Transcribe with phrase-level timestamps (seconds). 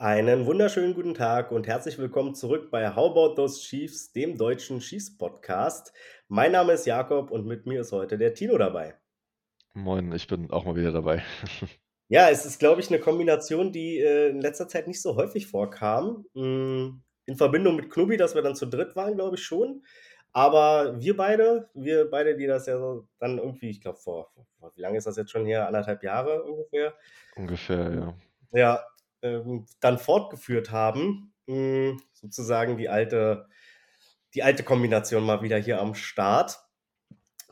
[0.00, 4.78] Einen wunderschönen guten Tag und herzlich willkommen zurück bei How About Those Chiefs, dem deutschen
[4.78, 5.92] Chiefs Podcast.
[6.26, 8.94] Mein Name ist Jakob und mit mir ist heute der Tino dabei.
[9.74, 11.22] Moin, ich bin auch mal wieder dabei.
[12.08, 15.46] Ja, es ist, glaube ich, eine Kombination, die äh, in letzter Zeit nicht so häufig
[15.46, 16.24] vorkam.
[16.32, 19.84] Mm, in Verbindung mit Knubi, dass wir dann zu dritt waren, glaube ich schon.
[20.32, 24.72] Aber wir beide, wir beide, die das ja so dann irgendwie, ich glaube, vor, vor,
[24.74, 25.68] wie lange ist das jetzt schon hier?
[25.68, 26.94] Anderthalb Jahre ungefähr?
[27.36, 28.14] Ungefähr, ja.
[28.52, 28.84] Ja,
[29.22, 31.32] ähm, dann fortgeführt haben.
[31.46, 33.48] Mh, mm, sozusagen die alte,
[34.34, 36.58] die alte Kombination mal wieder hier am Start.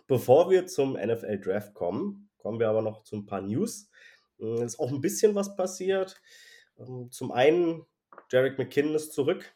[0.06, 3.91] Bevor wir zum NFL Draft kommen, kommen wir aber noch zu ein paar News.
[4.38, 6.20] Es ist auch ein bisschen was passiert.
[6.78, 7.84] Ähm, zum einen,
[8.30, 9.55] Jarek McKinnon ist zurück.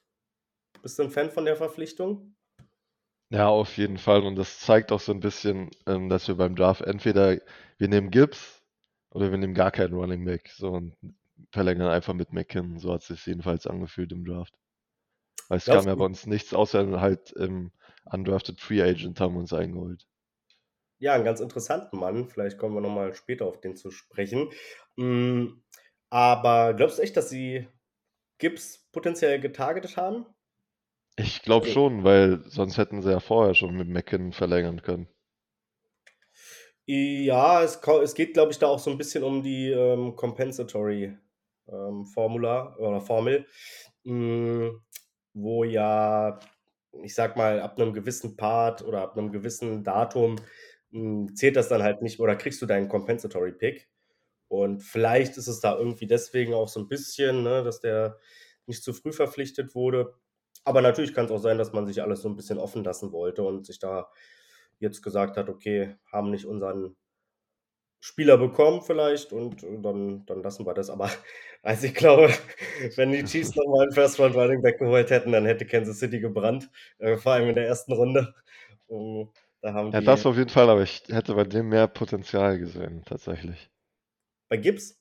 [0.82, 2.34] Bist du ein Fan von der Verpflichtung?
[3.30, 4.24] Ja, auf jeden Fall.
[4.24, 7.38] Und das zeigt auch so ein bisschen, ähm, dass wir beim Draft entweder
[7.78, 8.62] wir nehmen Gibbs
[9.10, 10.50] oder wir nehmen gar keinen Running Back.
[10.54, 10.96] So und
[11.50, 12.78] verlängern einfach mit McKinnon.
[12.78, 14.54] So hat es sich jedenfalls angefühlt im Draft.
[15.48, 17.72] Weil es kam ja bei uns nichts, außer halt im
[18.04, 20.06] Undrafted Free Agent haben wir uns eingeholt.
[20.98, 22.28] Ja, einen ganz interessanten Mann.
[22.28, 24.50] Vielleicht kommen wir nochmal später auf den zu sprechen.
[24.96, 25.46] Mm,
[26.10, 27.68] aber glaubst du echt, dass sie
[28.38, 30.26] Gibbs potenziell getargetet haben?
[31.16, 35.08] Ich glaube also, schon, weil sonst hätten sie ja vorher schon mit McKinnon verlängern können.
[36.86, 41.16] Ja, es, es geht, glaube ich, da auch so ein bisschen um die ähm, Compensatory
[41.68, 43.46] ähm, Formula oder Formel,
[44.04, 44.82] mh, mm,
[45.34, 46.38] wo ja,
[47.02, 50.36] ich sag mal, ab einem gewissen Part oder ab einem gewissen Datum
[50.90, 53.88] mh, hm, zählt das dann halt nicht oder kriegst du deinen Compensatory Pick.
[54.48, 58.18] Und vielleicht ist es da irgendwie deswegen auch so ein bisschen, ne, dass der
[58.66, 60.14] nicht zu früh verpflichtet wurde.
[60.64, 63.12] Aber natürlich kann es auch sein, dass man sich alles so ein bisschen offen lassen
[63.12, 64.10] wollte und sich da
[64.78, 66.96] jetzt gesagt hat, okay, haben nicht unseren
[68.04, 70.90] Spieler bekommen vielleicht und dann, dann lassen wir das.
[70.90, 71.08] Aber
[71.62, 72.30] also ich glaube,
[72.96, 76.18] wenn die Chiefs nochmal einen First Round Running Back geholt hätten, dann hätte Kansas City
[76.18, 76.68] gebrannt,
[76.98, 78.34] äh, vor allem in der ersten Runde.
[78.88, 79.30] Und
[79.60, 82.58] da haben ja, die, das auf jeden Fall, aber ich hätte bei dem mehr Potenzial
[82.58, 83.70] gesehen, tatsächlich.
[84.48, 85.00] Bei Gibbs?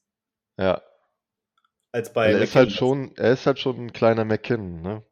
[0.59, 0.81] Ja.
[1.91, 5.03] Als bei er ist halt schon, er ist halt schon ein kleiner McKinnon, ne?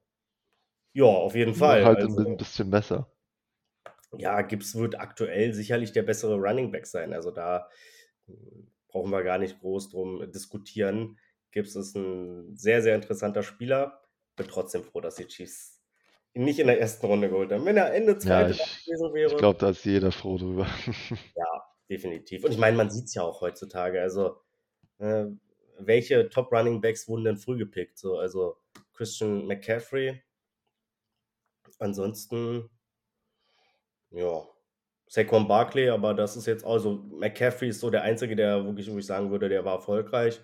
[0.93, 1.83] Ja, auf jeden Fall.
[1.83, 3.11] Halt also, ein bisschen besser.
[4.17, 7.13] Ja, Gibbs wird aktuell sicherlich der bessere Running Back sein.
[7.13, 7.69] Also da
[8.25, 11.17] hm, brauchen wir gar nicht groß drum diskutieren.
[11.51, 14.01] Gibbs ist ein sehr, sehr interessanter Spieler.
[14.35, 15.81] Bin trotzdem froh, dass die Chiefs
[16.33, 17.65] ihn nicht in der ersten Runde geholt haben.
[17.65, 19.31] Wenn er Ende zweite ja, ich, gewesen wäre.
[19.31, 20.67] Ich glaube, da ist jeder froh drüber.
[21.35, 22.43] ja, definitiv.
[22.43, 24.01] Und ich meine, man sieht es ja auch heutzutage.
[24.01, 24.37] Also,
[24.99, 25.25] äh,
[25.79, 27.97] welche Top Running Backs wurden denn früh gepickt?
[27.97, 28.57] So, also
[28.93, 30.21] Christian McCaffrey.
[31.79, 32.69] Ansonsten
[34.11, 34.47] ja,
[35.07, 38.97] Saquon Barkley, aber das ist jetzt also McCaffrey ist so der Einzige, der wirklich, wo
[38.97, 40.39] ich sagen würde, der war erfolgreich.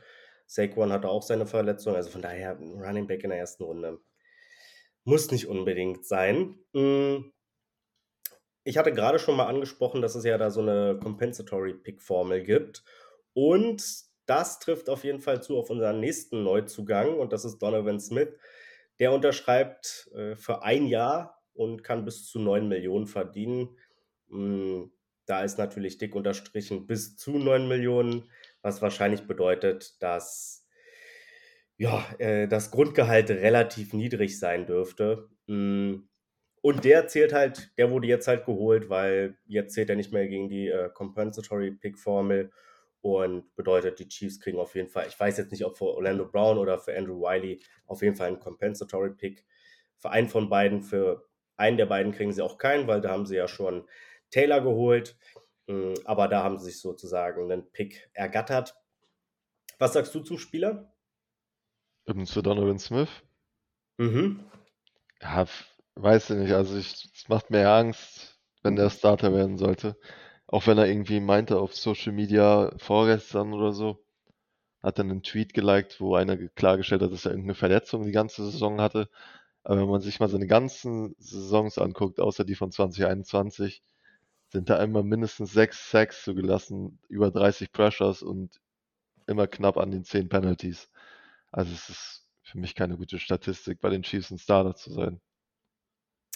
[0.48, 4.00] Saquon hatte auch seine Verletzung, also von daher Running Back in der ersten Runde.
[5.04, 6.60] Muss nicht unbedingt sein.
[6.74, 7.32] Hm.
[8.64, 12.42] Ich hatte gerade schon mal angesprochen, dass es ja da so eine Compensatory Pick Formel
[12.42, 12.84] gibt.
[13.34, 13.84] Und
[14.26, 18.30] das trifft auf jeden Fall zu auf unseren nächsten Neuzugang und das ist Donovan Smith.
[19.00, 23.78] Der unterschreibt äh, für ein Jahr und kann bis zu 9 Millionen verdienen.
[24.30, 24.92] Hm,
[25.26, 28.30] da ist natürlich dick unterstrichen bis zu 9 Millionen,
[28.62, 30.68] was wahrscheinlich bedeutet, dass
[31.78, 35.30] ja, äh, das Grundgehalt relativ niedrig sein dürfte.
[35.48, 36.08] Hm,
[36.62, 40.28] und der zählt halt, der wurde jetzt halt geholt, weil jetzt zählt er nicht mehr
[40.28, 42.52] gegen die äh, Compensatory Pick Formel
[43.02, 46.26] und bedeutet, die Chiefs kriegen auf jeden Fall, ich weiß jetzt nicht, ob für Orlando
[46.26, 49.46] Brown oder für Andrew Wiley, auf jeden Fall einen Compensatory Pick.
[49.98, 51.28] Für einen von beiden, für
[51.58, 53.88] einen der beiden kriegen sie auch keinen, weil da haben sie ja schon
[54.30, 55.18] Taylor geholt.
[55.68, 58.76] Hm, aber da haben sie sich sozusagen einen Pick ergattert.
[59.80, 60.94] Was sagst du zum Spieler?
[62.08, 63.10] Eben zu Donovan Smith?
[63.98, 64.46] Mhm.
[65.22, 65.46] Ja,
[65.96, 66.54] weiß ich nicht.
[66.54, 69.98] Also es macht mir Angst, wenn der Starter werden sollte.
[70.48, 74.06] Auch wenn er irgendwie meinte auf Social Media vorgestern oder so,
[74.84, 78.46] hat er einen Tweet geliked, wo einer klargestellt hat, dass er irgendeine Verletzung die ganze
[78.46, 79.10] Saison hatte.
[79.66, 83.82] Aber wenn man sich mal seine ganzen Saisons anguckt, außer die von 2021,
[84.50, 88.62] sind da immer mindestens sechs Sacks zugelassen, über 30 Pressures und
[89.26, 90.92] immer knapp an den 10 Penalties.
[91.52, 95.20] Also es ist für mich keine gute Statistik, bei den Chiefs ein Starter zu sein.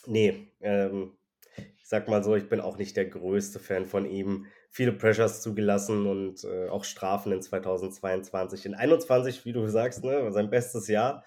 [0.08, 1.16] Nee, ähm,
[1.56, 4.48] ich sag mal so, ich bin auch nicht der größte Fan von ihm.
[4.72, 8.66] Viele Pressures zugelassen und äh, auch Strafen in 2022.
[8.66, 11.24] In 21, wie du sagst, ne, sein bestes Jahr.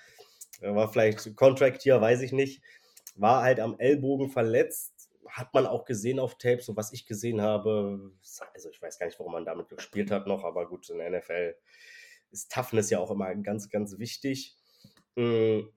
[0.63, 2.63] Er war vielleicht Contract hier, weiß ich nicht.
[3.15, 5.11] War halt am Ellbogen verletzt.
[5.33, 8.13] hat man auch gesehen auf Tape, so was ich gesehen habe.
[8.55, 11.11] Also ich weiß gar nicht, warum man damit gespielt hat noch, aber gut, in der
[11.11, 11.57] NFL
[12.31, 14.57] ist Toughness ja auch immer ganz, ganz wichtig.
[15.17, 15.71] Mhm.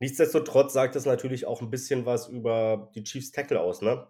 [0.00, 4.06] Nichtsdestotrotz sagt es natürlich auch ein bisschen was über die Chiefs Tackle aus, ne?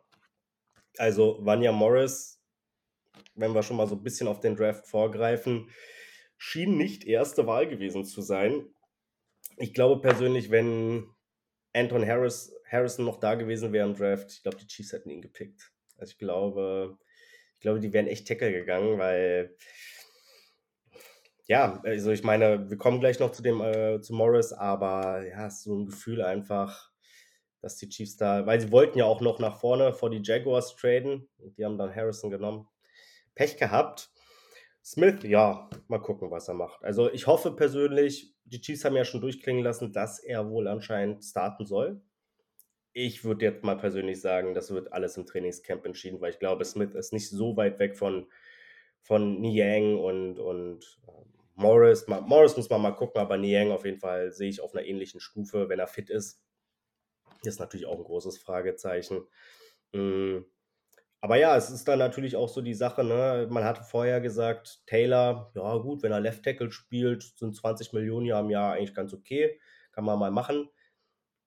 [0.98, 2.42] Also Vanya Morris,
[3.34, 5.70] wenn wir schon mal so ein bisschen auf den Draft vorgreifen,
[6.36, 8.66] schien nicht erste Wahl gewesen zu sein.
[9.56, 11.06] Ich glaube persönlich, wenn
[11.72, 15.22] Anton Harris, Harrison noch da gewesen wäre im Draft, ich glaube, die Chiefs hätten ihn
[15.22, 15.72] gepickt.
[15.96, 16.98] Also ich glaube,
[17.54, 19.56] ich glaube, die wären echt Tackle gegangen, weil
[21.46, 25.48] ja, also ich meine, wir kommen gleich noch zu dem äh, zu Morris, aber ja,
[25.50, 26.90] so ein Gefühl einfach,
[27.60, 30.76] dass die Chiefs da, weil sie wollten ja auch noch nach vorne vor die Jaguars
[30.76, 32.68] traden und die haben dann Harrison genommen.
[33.34, 34.10] Pech gehabt.
[34.84, 36.82] Smith, ja, mal gucken, was er macht.
[36.84, 41.24] Also ich hoffe persönlich, die Chiefs haben ja schon durchklingen lassen, dass er wohl anscheinend
[41.24, 42.00] starten soll.
[42.92, 46.64] Ich würde jetzt mal persönlich sagen, das wird alles im Trainingscamp entschieden, weil ich glaube,
[46.64, 48.30] Smith ist nicht so weit weg von,
[49.02, 52.06] von Niang und, und ähm, Morris.
[52.06, 55.20] Morris muss man mal gucken, aber Niang auf jeden Fall sehe ich auf einer ähnlichen
[55.20, 56.40] Stufe, wenn er fit ist.
[57.42, 59.26] Ist natürlich auch ein großes Fragezeichen.
[59.92, 60.38] Mm.
[61.20, 63.48] Aber ja, es ist dann natürlich auch so die Sache, ne?
[63.50, 68.26] Man hatte vorher gesagt, Taylor, ja gut, wenn er Left Tackle spielt, sind 20 Millionen
[68.26, 69.58] ja im Jahr eigentlich ganz okay.
[69.92, 70.68] Kann man mal machen.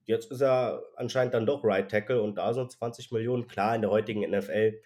[0.04, 3.48] Jetzt ist er anscheinend dann doch Right Tackle und da sind 20 Millionen.
[3.48, 4.82] Klar, in der heutigen NFL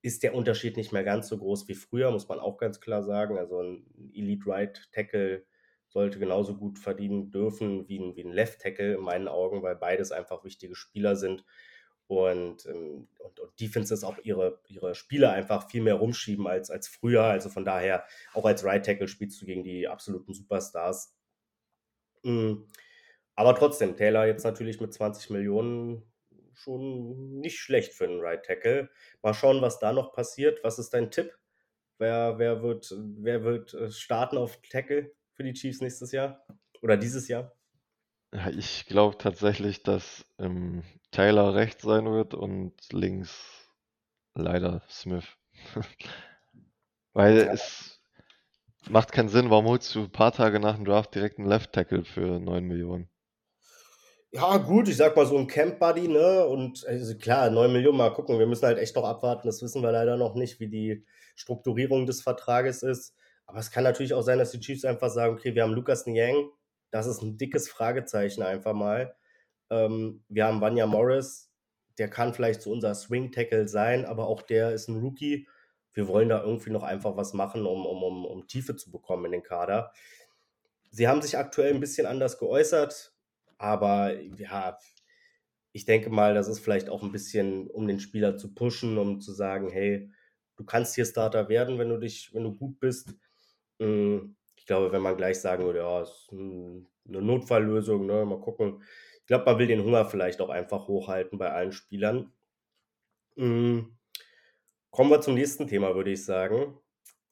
[0.00, 3.02] ist der Unterschied nicht mehr ganz so groß wie früher, muss man auch ganz klar
[3.02, 3.36] sagen.
[3.36, 5.44] Also ein Elite Right Tackle
[5.88, 9.76] sollte genauso gut verdienen dürfen wie ein, wie ein Left Tackle in meinen Augen, weil
[9.76, 11.44] beides einfach wichtige Spieler sind.
[12.06, 16.86] Und, ähm, und, und Defenses auch ihre, ihre Spieler einfach viel mehr rumschieben als, als
[16.86, 17.24] früher.
[17.24, 18.04] Also von daher,
[18.34, 21.14] auch als Right Tackle spielst du gegen die absoluten Superstars.
[22.22, 22.66] Mhm.
[23.34, 26.02] Aber trotzdem, Taylor jetzt natürlich mit 20 Millionen
[26.52, 28.90] schon nicht schlecht für einen Right Tackle.
[29.22, 30.62] Mal schauen, was da noch passiert.
[30.62, 31.36] Was ist dein Tipp?
[31.98, 35.12] Wer, wer, wird, wer wird äh, starten auf Tackle?
[35.34, 36.46] für die Chiefs nächstes Jahr
[36.80, 37.53] oder dieses Jahr?
[38.34, 40.82] Ja, ich glaube tatsächlich, dass ähm,
[41.12, 43.70] Taylor rechts sein wird und links
[44.34, 45.24] leider Smith.
[47.12, 47.52] Weil ja.
[47.52, 48.00] es
[48.88, 51.72] macht keinen Sinn, warum holst du ein paar Tage nach dem Draft direkt einen Left
[51.72, 53.08] Tackle für 9 Millionen?
[54.32, 56.44] Ja, gut, ich sag mal so ein Camp Buddy, ne?
[56.44, 58.40] Und also klar, 9 Millionen, mal gucken.
[58.40, 59.46] Wir müssen halt echt noch abwarten.
[59.46, 61.06] Das wissen wir leider noch nicht, wie die
[61.36, 63.14] Strukturierung des Vertrages ist.
[63.46, 66.04] Aber es kann natürlich auch sein, dass die Chiefs einfach sagen, okay, wir haben Lukas
[66.06, 66.50] Niang,
[66.94, 69.16] das ist ein dickes Fragezeichen einfach mal.
[69.68, 71.52] Ähm, wir haben Vanya Morris,
[71.98, 75.48] der kann vielleicht so unser Swing-Tackle sein, aber auch der ist ein Rookie.
[75.92, 79.24] Wir wollen da irgendwie noch einfach was machen, um, um, um, um Tiefe zu bekommen
[79.24, 79.92] in den Kader.
[80.92, 83.12] Sie haben sich aktuell ein bisschen anders geäußert,
[83.58, 84.78] aber ja,
[85.72, 89.20] ich denke mal, das ist vielleicht auch ein bisschen, um den Spieler zu pushen, um
[89.20, 90.12] zu sagen, hey,
[90.54, 93.16] du kannst hier Starter werden, wenn du dich, wenn du gut bist.
[93.80, 98.82] Hm, ich glaube, wenn man gleich sagen würde, ja, ist eine Notfalllösung, ne, mal gucken.
[99.20, 102.32] Ich glaube, man will den Hunger vielleicht auch einfach hochhalten bei allen Spielern.
[103.36, 103.94] Hm,
[104.90, 106.78] kommen wir zum nächsten Thema, würde ich sagen.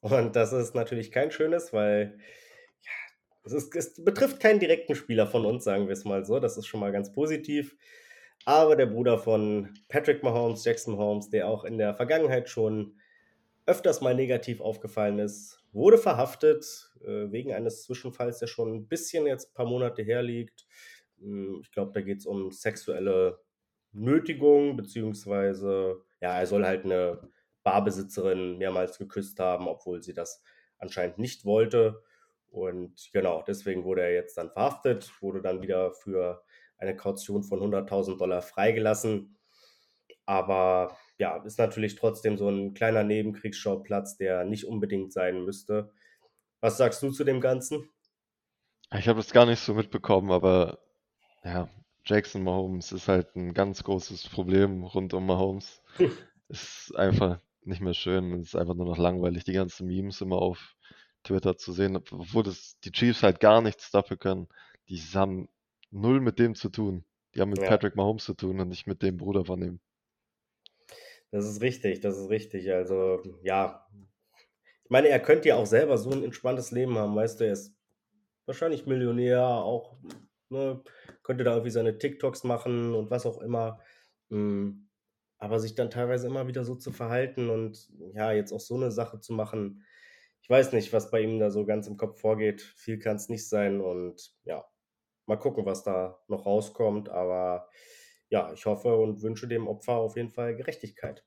[0.01, 2.19] Und das ist natürlich kein schönes, weil
[2.83, 2.91] ja,
[3.45, 6.39] es, ist, es betrifft keinen direkten Spieler von uns, sagen wir es mal so.
[6.39, 7.75] Das ist schon mal ganz positiv.
[8.45, 12.99] Aber der Bruder von Patrick Mahomes, Jackson Mahomes, der auch in der Vergangenheit schon
[13.65, 19.25] öfters mal negativ aufgefallen ist, wurde verhaftet äh, wegen eines Zwischenfalls, der schon ein bisschen
[19.25, 20.65] jetzt ein paar Monate herliegt.
[21.19, 23.39] Hm, ich glaube, da geht es um sexuelle
[23.91, 27.29] Nötigung, beziehungsweise, ja, er soll halt eine
[27.63, 30.43] Barbesitzerin mehrmals geküsst haben, obwohl sie das
[30.77, 32.03] anscheinend nicht wollte.
[32.49, 36.43] Und genau, deswegen wurde er jetzt dann verhaftet, wurde dann wieder für
[36.77, 39.37] eine Kaution von 100.000 Dollar freigelassen.
[40.25, 45.91] Aber ja, ist natürlich trotzdem so ein kleiner Nebenkriegsschauplatz, der nicht unbedingt sein müsste.
[46.61, 47.89] Was sagst du zu dem Ganzen?
[48.95, 50.79] Ich habe es gar nicht so mitbekommen, aber
[51.43, 51.69] ja,
[52.05, 55.81] Jackson Mahomes ist halt ein ganz großes Problem rund um Mahomes.
[56.49, 60.37] ist einfach nicht mehr schön, es ist einfach nur noch langweilig, die ganzen Memes immer
[60.37, 60.75] auf
[61.23, 64.47] Twitter zu sehen, obwohl das, die Chiefs halt gar nichts dafür können.
[64.89, 65.47] Die haben
[65.91, 67.05] null mit dem zu tun.
[67.33, 67.69] Die haben mit ja.
[67.69, 69.79] Patrick Mahomes zu tun und nicht mit dem Bruder von ihm.
[71.33, 72.71] Das ist richtig, das ist richtig.
[72.71, 73.87] Also, ja.
[74.83, 77.53] Ich meine, er könnte ja auch selber so ein entspanntes Leben haben, weißt du, er
[77.53, 77.75] ist
[78.45, 79.97] wahrscheinlich Millionär, auch,
[80.49, 80.83] ne,
[81.23, 83.79] könnte da irgendwie seine TikToks machen und was auch immer.
[84.29, 84.89] Hm,
[85.39, 88.91] aber sich dann teilweise immer wieder so zu verhalten und ja, jetzt auch so eine
[88.91, 89.83] Sache zu machen,
[90.43, 92.61] ich weiß nicht, was bei ihm da so ganz im Kopf vorgeht.
[92.61, 94.63] Viel kann es nicht sein und ja,
[95.25, 97.09] mal gucken, was da noch rauskommt.
[97.09, 97.69] Aber
[98.33, 101.23] ja, ich hoffe und wünsche dem Opfer auf jeden Fall Gerechtigkeit.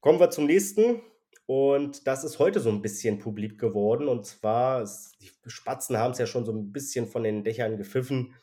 [0.00, 1.02] Kommen wir zum nächsten.
[1.44, 4.08] Und das ist heute so ein bisschen publik geworden.
[4.08, 4.88] Und zwar,
[5.20, 8.34] die Spatzen haben es ja schon so ein bisschen von den Dächern gepfiffen.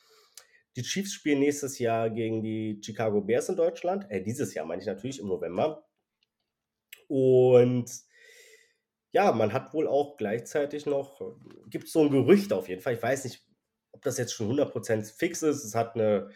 [0.75, 4.05] Die Chiefs spielen nächstes Jahr gegen die Chicago Bears in Deutschland.
[4.11, 5.89] Äh, dieses Jahr meine ich natürlich im November.
[7.07, 7.89] Und
[9.11, 11.19] ja, man hat wohl auch gleichzeitig noch,
[11.67, 12.93] gibt es so ein Gerücht auf jeden Fall.
[12.93, 13.43] Ich weiß nicht,
[13.91, 15.63] ob das jetzt schon 100% fix ist.
[15.63, 16.29] Es hat eine,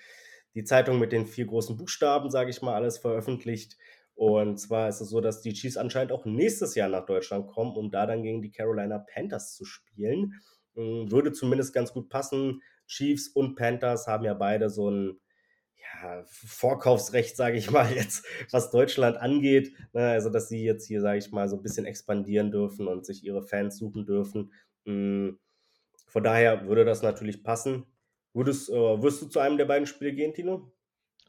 [0.55, 3.77] die Zeitung mit den vier großen Buchstaben, sage ich mal, alles veröffentlicht.
[4.15, 7.75] Und zwar ist es so, dass die Chiefs anscheinend auch nächstes Jahr nach Deutschland kommen,
[7.75, 10.33] um da dann gegen die Carolina Panthers zu spielen.
[10.75, 12.61] Hm, würde zumindest ganz gut passen.
[12.87, 15.19] Chiefs und Panthers haben ja beide so ein
[15.77, 19.73] ja, Vorkaufsrecht, sage ich mal, jetzt, was Deutschland angeht.
[19.93, 20.09] Ne?
[20.09, 23.23] Also, dass sie jetzt hier, sage ich mal, so ein bisschen expandieren dürfen und sich
[23.23, 24.53] ihre Fans suchen dürfen.
[24.85, 25.39] Hm,
[26.07, 27.85] von daher würde das natürlich passen.
[28.33, 30.71] Würdest, äh, wirst du zu einem der beiden Spiele gehen, Tino?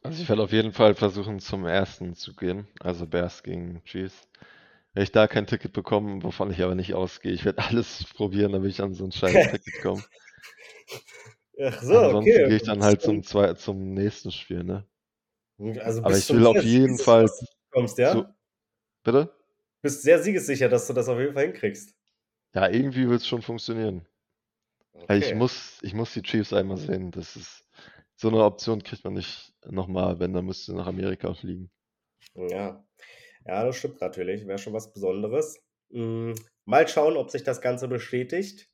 [0.03, 4.29] Also ich werde auf jeden Fall versuchen, zum ersten zu gehen, also Bears gegen Chiefs.
[4.93, 8.53] Wenn ich da kein Ticket bekomme, wovon ich aber nicht ausgehe, ich werde alles probieren,
[8.53, 10.03] damit ich an so ein scheiß Ticket komme.
[11.61, 12.49] Ach so, Ansonsten okay.
[12.49, 14.87] gehe ich dann halt zum, zwei, zum nächsten Spiel, ne?
[15.81, 17.31] Also aber ich will auf jeden Fall.
[17.71, 18.13] Kommst, ja?
[18.13, 18.25] Zu,
[19.05, 19.33] bitte?
[19.83, 21.95] Bist sehr siegessicher, dass du das auf jeden Fall hinkriegst.
[22.55, 24.07] Ja, irgendwie wird es schon funktionieren.
[24.95, 25.19] Okay.
[25.19, 27.11] Ich, muss, ich muss die Chiefs einmal sehen.
[27.11, 27.65] Das ist
[28.17, 31.71] so eine Option kriegt man nicht nochmal, wenn, dann müsste nach Amerika fliegen.
[32.35, 32.85] Ja.
[33.47, 34.47] Ja, das stimmt natürlich.
[34.47, 35.61] Wäre schon was Besonderes.
[35.91, 36.35] Mhm.
[36.65, 38.71] Mal schauen, ob sich das Ganze bestätigt.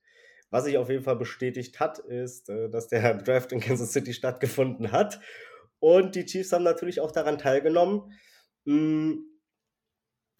[0.50, 4.12] Was sich auf jeden Fall bestätigt hat, ist, äh, dass der Draft in Kansas City
[4.12, 5.20] stattgefunden hat.
[5.78, 8.12] Und die Chiefs haben natürlich auch daran teilgenommen.
[8.64, 9.26] Mhm.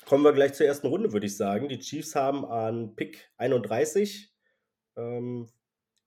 [0.06, 1.68] Kommen wir gleich zur ersten Runde, würde ich sagen.
[1.68, 4.32] Die Chiefs haben an Pick 31
[4.96, 5.48] ähm,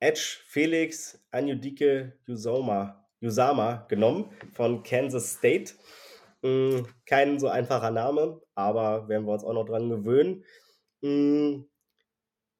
[0.03, 5.75] Edge Felix Anyudike Usama, Usama genommen von Kansas State.
[6.41, 10.43] Mm, kein so einfacher Name, aber werden wir uns auch noch dran gewöhnen.
[10.99, 11.61] Mm,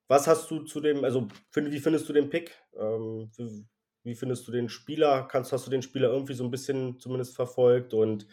[0.07, 2.57] was hast du zu dem, also wie findest du den Pick?
[2.79, 3.29] Ähm,
[4.03, 5.27] wie findest du den Spieler?
[5.29, 8.25] Kannst, hast du den Spieler irgendwie so ein bisschen zumindest verfolgt und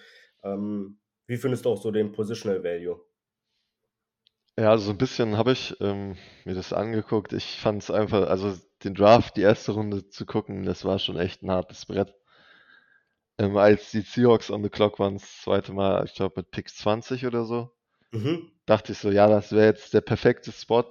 [0.44, 3.00] ähm, wie findest du auch so den Positional Value?
[4.56, 7.32] Ja, so ein bisschen habe ich ähm, mir das angeguckt.
[7.32, 11.18] Ich fand es einfach, also den Draft, die erste Runde zu gucken, das war schon
[11.18, 12.14] echt ein hartes Brett.
[13.38, 16.68] Ähm, als die Seahawks on the clock waren, das zweite Mal, ich glaube mit Pick
[16.68, 17.70] 20 oder so,
[18.10, 18.50] mhm.
[18.66, 20.88] dachte ich so, ja, das wäre jetzt der perfekte Spot,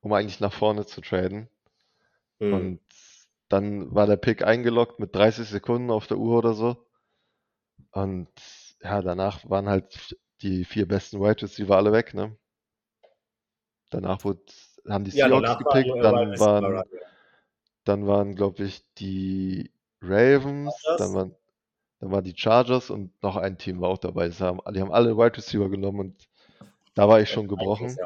[0.00, 1.48] um eigentlich nach vorne zu traden.
[2.38, 2.54] Mhm.
[2.54, 2.80] Und
[3.48, 6.86] dann war der Pick eingeloggt mit 30 Sekunden auf der Uhr oder so.
[7.92, 8.30] Und
[8.82, 12.36] ja, danach waren halt die vier besten Wide Receiver alle weg, ne?
[13.90, 14.42] Danach wurde,
[14.88, 16.82] haben die ja, Seahawks gepickt, dann waren,
[17.84, 19.70] dann waren, glaube ich, die
[20.00, 21.34] Ravens, dann waren,
[22.00, 24.28] dann waren die Chargers und noch ein Team war auch dabei.
[24.28, 26.28] Die haben, die haben alle Wide Receiver genommen und
[26.94, 27.96] da war ich schon gebrochen.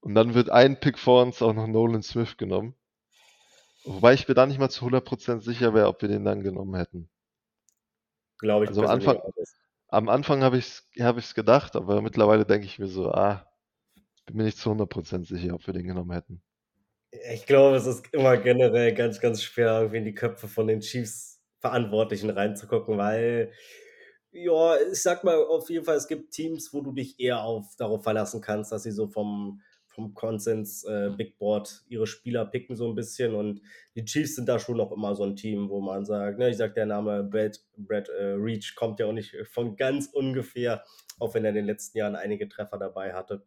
[0.00, 2.74] Und dann wird ein Pick vor uns auch noch Nolan Smith genommen.
[3.84, 6.74] Wobei ich mir da nicht mal zu 100% sicher wäre, ob wir den dann genommen
[6.76, 7.08] hätten.
[8.38, 8.70] Glaube ich.
[8.70, 9.20] Also am Anfang,
[9.88, 13.47] am Anfang habe ich es hab gedacht, aber mittlerweile denke ich mir so, ah,
[14.28, 16.42] bin mir nicht zu 100% sicher, ob wir den genommen hätten.
[17.32, 20.80] Ich glaube, es ist immer generell ganz, ganz schwer, irgendwie in die Köpfe von den
[20.80, 23.52] Chiefs-Verantwortlichen reinzugucken, weil,
[24.30, 27.74] ja, ich sag mal auf jeden Fall, es gibt Teams, wo du dich eher auf,
[27.78, 32.76] darauf verlassen kannst, dass sie so vom, vom Konsens äh, Big Board ihre Spieler picken
[32.76, 33.62] so ein bisschen und
[33.96, 36.58] die Chiefs sind da schon noch immer so ein Team, wo man sagt, ne, ich
[36.58, 40.84] sag der Name Brad, Brad äh, Reach kommt ja auch nicht von ganz ungefähr,
[41.18, 43.46] auch wenn er in den letzten Jahren einige Treffer dabei hatte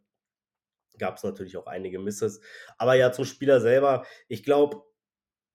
[1.02, 2.40] gab es natürlich auch einige Misses.
[2.78, 4.84] Aber ja, zum Spieler selber, ich glaube,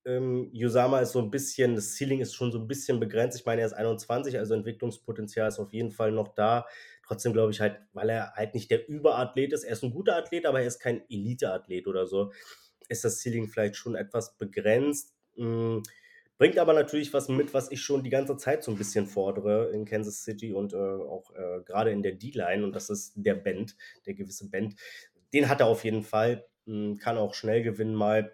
[0.05, 3.39] ähm, Yusama ist so ein bisschen, das Ceiling ist schon so ein bisschen begrenzt.
[3.39, 6.67] Ich meine, er ist 21, also Entwicklungspotenzial ist auf jeden Fall noch da.
[7.07, 10.17] Trotzdem glaube ich halt, weil er halt nicht der Überathlet ist, er ist ein guter
[10.17, 12.33] Athlet, aber er ist kein Elite-Athlet oder so,
[12.89, 15.15] ist das Ceiling vielleicht schon etwas begrenzt.
[15.37, 15.83] Mhm.
[16.39, 19.71] Bringt aber natürlich was mit, was ich schon die ganze Zeit so ein bisschen fordere
[19.71, 22.63] in Kansas City und äh, auch äh, gerade in der D-Line.
[22.63, 23.75] Und das ist der Band,
[24.05, 24.75] der gewisse Band
[25.33, 28.33] den hat er auf jeden Fall, hm, kann auch schnell gewinnen mal.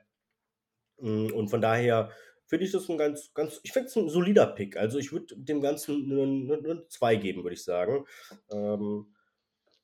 [0.99, 2.11] Hm, und von daher
[2.47, 4.77] finde ich das ein ganz, ganz, ich finde es ein solider Pick.
[4.77, 8.05] Also ich würde dem Ganzen eine 2 geben, würde ich sagen.
[8.51, 9.15] Ähm,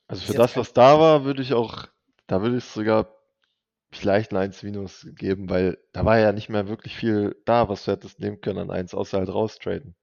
[0.07, 1.87] also für das, was da war, würde ich auch,
[2.27, 3.15] da würde ich sogar
[3.91, 7.85] vielleicht ein 1 minus geben, weil da war ja nicht mehr wirklich viel da, was
[7.85, 9.95] du hättest nehmen können an 1, außer halt raustraden.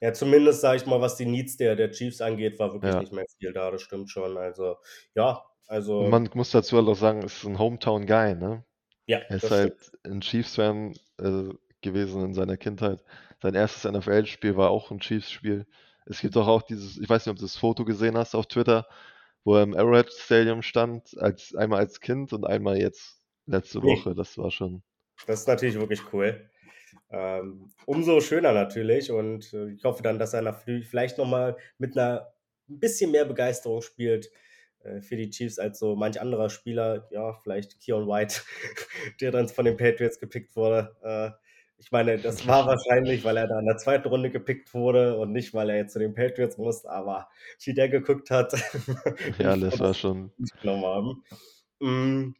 [0.00, 3.00] Ja, zumindest sage ich mal, was die Needs der, der Chiefs angeht, war wirklich ja.
[3.00, 4.36] nicht mehr viel da, das stimmt schon.
[4.36, 4.76] Also,
[5.14, 6.00] ja, also.
[6.00, 8.64] Und man muss dazu halt auch sagen, es ist ein Hometown-Guy, ne?
[9.06, 9.18] Ja.
[9.18, 10.04] Er ist halt stimmt.
[10.04, 13.02] ein Chiefs-Fan äh, gewesen in seiner Kindheit.
[13.42, 15.66] sein erstes NFL-Spiel war auch ein Chiefs-Spiel.
[16.06, 18.46] Es gibt doch auch dieses, ich weiß nicht, ob du das Foto gesehen hast auf
[18.46, 18.86] Twitter,
[19.44, 23.82] wo er im Arrowhead Stadium stand, als, einmal als Kind und einmal jetzt letzte.
[23.82, 24.14] Woche.
[24.14, 24.82] Das war schon.
[25.26, 26.48] Das ist natürlich wirklich cool.
[27.10, 32.32] Ähm, umso schöner natürlich und äh, ich hoffe dann, dass er vielleicht nochmal mit einer
[32.68, 34.30] ein bisschen mehr Begeisterung spielt
[35.00, 37.08] für die Chiefs als so manch anderer Spieler.
[37.10, 38.42] Ja, vielleicht Keon White,
[39.20, 40.96] der dann von den Patriots gepickt wurde.
[41.02, 41.30] Äh,
[41.78, 45.32] ich meine, das war wahrscheinlich, weil er da in der zweiten Runde gepickt wurde und
[45.32, 47.28] nicht, weil er jetzt zu den Patriots muss, aber
[47.64, 48.52] wie der geguckt hat,
[49.38, 50.32] Ja, das war schon.
[50.60, 51.24] genommen haben.
[51.80, 52.34] Mm,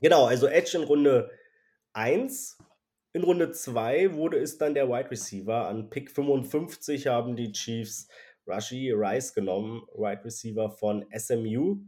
[0.00, 1.30] Genau, also Edge in Runde
[1.92, 2.58] 1.
[3.12, 5.66] In Runde 2 wurde es dann der Wide Receiver.
[5.68, 8.08] An Pick 55 haben die Chiefs
[8.50, 11.78] Rashi Rice genommen, Wide Receiver von SMU.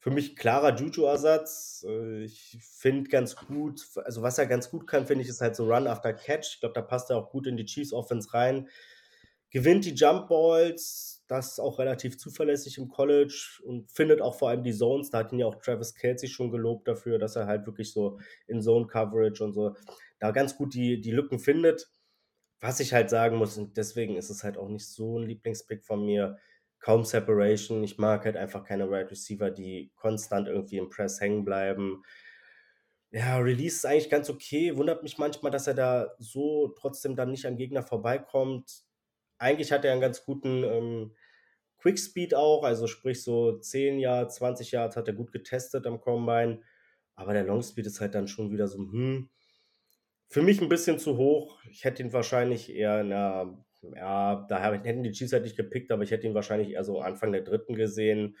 [0.00, 1.84] Für mich klarer Juju-Ersatz.
[1.88, 5.54] Äh, Ich finde ganz gut, also was er ganz gut kann, finde ich, ist halt
[5.56, 6.54] so Run after Catch.
[6.54, 8.68] Ich glaube, da passt er auch gut in die Chiefs Offense rein.
[9.50, 14.48] Gewinnt die Jump Balls, das ist auch relativ zuverlässig im College und findet auch vor
[14.48, 15.10] allem die Zones.
[15.10, 18.18] Da hat ihn ja auch Travis Kelsey schon gelobt dafür, dass er halt wirklich so
[18.46, 19.74] in Zone Coverage und so
[20.18, 21.90] da ganz gut die, die Lücken findet.
[22.62, 25.84] Was ich halt sagen muss, und deswegen ist es halt auch nicht so ein Lieblingspick
[25.84, 26.38] von mir,
[26.78, 27.82] kaum Separation.
[27.82, 32.04] Ich mag halt einfach keine Wide Receiver, die konstant irgendwie im Press hängen bleiben.
[33.10, 34.76] Ja, Release ist eigentlich ganz okay.
[34.76, 38.84] Wundert mich manchmal, dass er da so trotzdem dann nicht am Gegner vorbeikommt.
[39.38, 41.16] Eigentlich hat er einen ganz guten ähm,
[41.78, 46.62] Quickspeed auch, also sprich so 10 Yards, 20 Yards hat er gut getestet am Combine.
[47.16, 49.30] Aber der Longspeed ist halt dann schon wieder so, hm,
[50.32, 51.58] für mich ein bisschen zu hoch.
[51.70, 53.54] Ich hätte ihn wahrscheinlich eher in der,
[53.94, 57.02] ja, da hätten die Chiefs halt nicht gepickt, aber ich hätte ihn wahrscheinlich eher so
[57.02, 58.38] Anfang der dritten gesehen.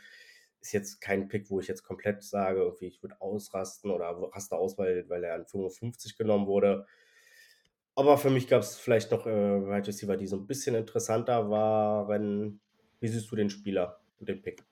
[0.62, 4.56] Ist jetzt kein Pick, wo ich jetzt komplett sage, irgendwie, ich würde ausrasten oder raste
[4.56, 6.86] aus, weil, weil er an 55 genommen wurde.
[7.94, 11.50] Aber für mich gab es vielleicht noch äh, Wide Receiver, die so ein bisschen interessanter
[11.50, 12.58] waren.
[13.00, 14.64] Wie siehst du den Spieler und den Pick?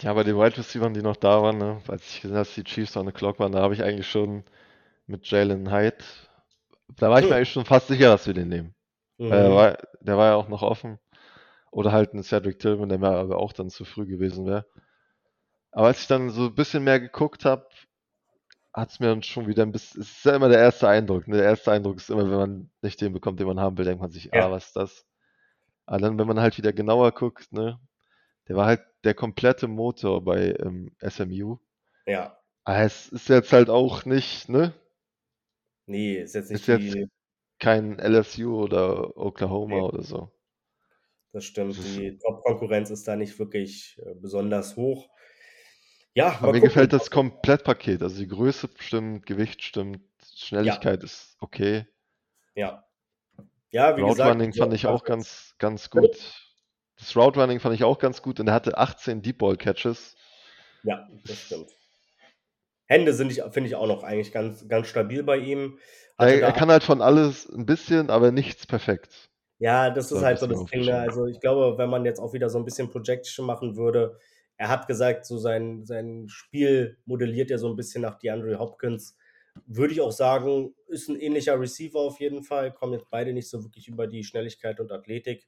[0.00, 2.56] Ja, bei den Wide Receivers, die noch da waren, ne, als ich gesehen habe, dass
[2.56, 4.42] die Chiefs on the clock waren, da habe ich eigentlich schon
[5.06, 5.98] mit Jalen Hyde,
[6.96, 8.74] da war ich mir eigentlich schon fast sicher, dass wir den nehmen.
[9.18, 9.30] Mhm.
[9.30, 10.98] war, der war ja auch noch offen.
[11.70, 14.66] Oder halt ein Cedric Tillman, der mir aber auch dann zu früh gewesen wäre.
[15.72, 17.66] Aber als ich dann so ein bisschen mehr geguckt habe,
[18.72, 21.26] hat es mir dann schon wieder ein bisschen, es ist ja immer der erste Eindruck.
[21.26, 21.36] Ne?
[21.36, 24.00] Der erste Eindruck ist immer, wenn man nicht den bekommt, den man haben will, denkt
[24.00, 24.46] man sich, Ja.
[24.46, 25.06] ah, was ist das?
[25.86, 27.78] Aber dann, wenn man halt wieder genauer guckt, ne,
[28.48, 31.58] der war halt der komplette Motor bei ähm, SMU.
[32.06, 32.36] Ja.
[32.64, 34.72] Aber es ist jetzt halt auch nicht, ne,
[35.86, 37.08] Nee, ist jetzt nicht ist jetzt
[37.58, 40.32] kein LSU oder Oklahoma nee, oder so.
[41.32, 41.76] das stimmt.
[41.76, 45.08] Die Top-Konkurrenz ist da nicht wirklich äh, besonders hoch.
[46.14, 46.62] Ja, aber mir gucken.
[46.68, 48.02] gefällt das Komplettpaket.
[48.02, 51.86] Also die Größe stimmt, Gewicht stimmt, Ja, Schnelligkeit ist okay.
[52.54, 52.84] ja.
[53.70, 56.16] Ja, wie Route gesagt, Running fand ich auch ganz, ganz gut.
[56.96, 60.14] Das Route Running fand ich auch ganz gut und er hatte 18 Deep Ball Catches.
[60.84, 61.72] Ja, das stimmt.
[62.86, 65.78] Hände sind, ich, finde ich, auch noch eigentlich ganz, ganz stabil bei ihm.
[66.18, 69.30] Er, er kann halt von alles ein bisschen, aber nichts perfekt.
[69.58, 70.84] Ja, das So ist ein halt so das Ding.
[70.84, 70.96] Ne?
[70.96, 74.18] Also ich glaube, wenn man jetzt auch wieder so ein bisschen Projection machen würde,
[74.56, 79.16] er hat gesagt, so sein, sein Spiel modelliert er so ein bisschen nach DeAndre Hopkins.
[79.66, 82.72] Würde ich auch sagen, ist ein ähnlicher Receiver auf jeden Fall.
[82.72, 85.46] Kommen jetzt beide nicht so wirklich über die Schnelligkeit und Athletik.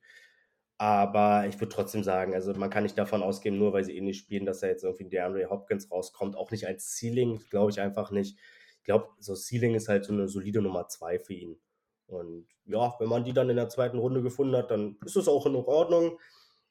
[0.78, 4.18] Aber ich würde trotzdem sagen, also man kann nicht davon ausgehen, nur weil sie ähnlich
[4.18, 6.36] spielen, dass er jetzt irgendwie DeAndre Hopkins rauskommt.
[6.36, 8.38] Auch nicht als Ceiling, glaube ich einfach nicht.
[8.78, 11.58] Ich glaube, so Ceiling ist halt so eine solide Nummer zwei für ihn.
[12.06, 15.28] Und ja, wenn man die dann in der zweiten Runde gefunden hat, dann ist es
[15.28, 16.18] auch in Ordnung.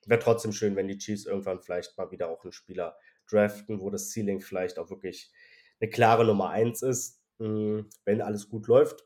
[0.06, 2.96] Wäre trotzdem schön, wenn die Chiefs irgendwann vielleicht mal wieder auch einen Spieler
[3.28, 5.32] draften, wo das Ceiling vielleicht auch wirklich
[5.82, 9.06] eine klare Nummer eins ist, mh, wenn alles gut läuft.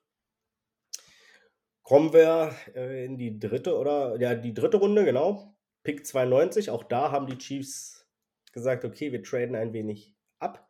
[1.90, 5.56] Kommen wir äh, in die dritte oder ja, die dritte Runde, genau.
[5.82, 6.70] Pick 92.
[6.70, 8.08] Auch da haben die Chiefs
[8.52, 10.70] gesagt, okay, wir traden ein wenig ab.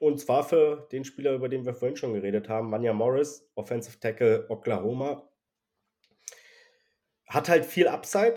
[0.00, 4.00] Und zwar für den Spieler, über den wir vorhin schon geredet haben, Manja Morris, Offensive
[4.00, 5.30] Tackle Oklahoma.
[7.26, 8.36] Hat halt viel Upside,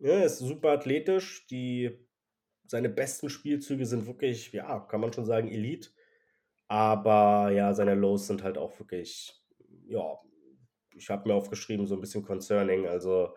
[0.00, 1.46] ja, ist super athletisch.
[1.46, 2.06] Die,
[2.66, 5.88] seine besten Spielzüge sind wirklich, ja, kann man schon sagen, Elite.
[6.68, 9.32] Aber ja, seine Lows sind halt auch wirklich,
[9.86, 10.20] ja,
[11.00, 12.86] ich habe mir aufgeschrieben, so ein bisschen concerning.
[12.86, 13.34] Also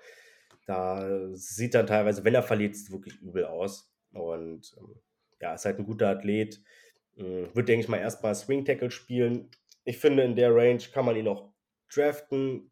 [0.66, 3.92] da sieht er teilweise, wenn er verliert, es wirklich übel aus.
[4.12, 4.96] Und ähm,
[5.42, 6.62] ja, ist halt ein guter Athlet.
[7.18, 9.50] Ähm, wird, denke ich mal, erstmal Swing Tackle spielen.
[9.86, 11.54] Ich finde, in der Range kann man ihn auch
[11.94, 12.72] draften.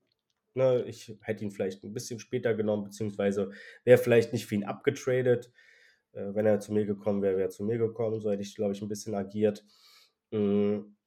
[0.53, 3.51] Ne, ich hätte ihn vielleicht ein bisschen später genommen, beziehungsweise
[3.85, 5.51] wäre vielleicht nicht für ihn abgetradet.
[6.11, 8.19] Äh, wenn er zu mir gekommen wäre, wäre er zu mir gekommen.
[8.19, 9.65] So hätte ich, glaube ich, ein bisschen agiert.
[10.31, 10.97] Ähm,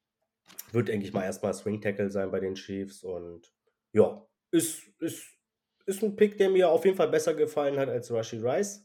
[0.72, 3.52] wird, denke ich mal, erstmal Swing Tackle sein bei den Chiefs und
[3.94, 5.24] Ja, ist ist
[5.86, 8.84] ist 'n Pick, der mir auf jeden Fall besser gefallen hat als Rashie Rice.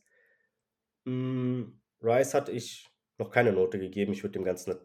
[1.07, 4.13] Hm, Rice hatte ich noch keine Note gegeben.
[4.13, 4.79] Ich würde dem Ganzen 'ne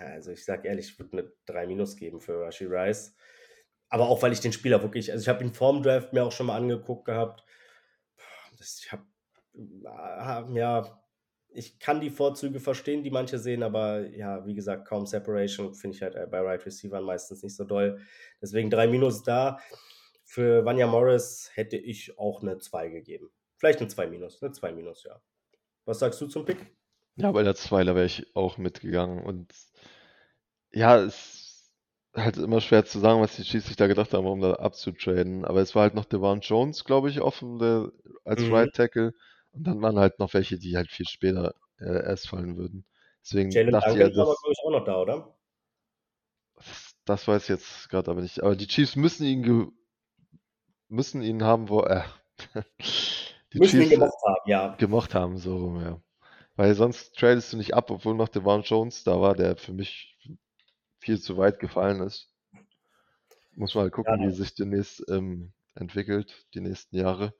[0.00, 3.16] ja, also, ich sage ehrlich, ich würde 'ne 3 geben für Rashie Rice.
[3.90, 6.32] Aber auch, weil ich den Spieler wirklich also, ich habe ihn vorm Draft mir auch
[6.32, 7.44] schon mal angeguckt gehabt.
[8.58, 9.04] Das ich habe
[9.86, 11.03] ha ja,
[11.54, 15.96] ich kann die Vorzüge verstehen, die manche sehen, aber ja, wie gesagt, kaum Separation finde
[15.96, 18.00] ich halt, äh, bei Wide Receivern meistens nicht so doll.
[18.42, 18.86] Deswegen 3
[19.22, 19.58] da.
[20.24, 23.30] Für Vanya Morris hätte ich auch 'ne 2 gegeben.
[23.58, 24.06] Vielleicht 'ne 2
[24.42, 24.72] 'ne 2
[25.04, 25.20] ja.
[25.86, 26.74] Was sagst du zum Pick?
[27.16, 29.52] Ja, bei der 2, da wäre ich auch mitgegangen und
[30.72, 31.70] ja, ist
[32.14, 35.44] halt immer schwer zu sagen, was die Chiefs sich da gedacht haben, um da abzutraden.
[35.44, 37.90] Aber es war halt noch Devon Jones, glaube ich, offen, der
[38.24, 38.50] als Mhm.
[38.50, 39.14] Right Tackle.
[39.54, 42.84] Und dann waren halt noch welche, die halt viel später äh, erst fallen würden.
[43.22, 45.34] Deswegen Jalen dachte ich Duncan ja, war aber, das, glaube ich, auch noch da, oder?
[46.56, 48.42] das, das weiß ich jetzt gerade aber nicht.
[48.42, 49.72] Aber die Chiefs müssen ihn
[50.88, 52.02] müssen ihn haben, wo äh,
[53.52, 54.74] die Müssen ihn Chiefs gemocht haben, ja.
[54.76, 56.00] gemocht haben, so rum, ja.
[56.56, 60.16] Weil sonst tradest du nicht ab, obwohl noch Devon Jones da war, der für mich
[60.98, 62.32] viel zu weit gefallen ist.
[63.56, 64.28] Muss mal gucken, Ja.
[64.28, 67.34] wie sich demnächst ähm, entwickelt, die nächsten Jahre.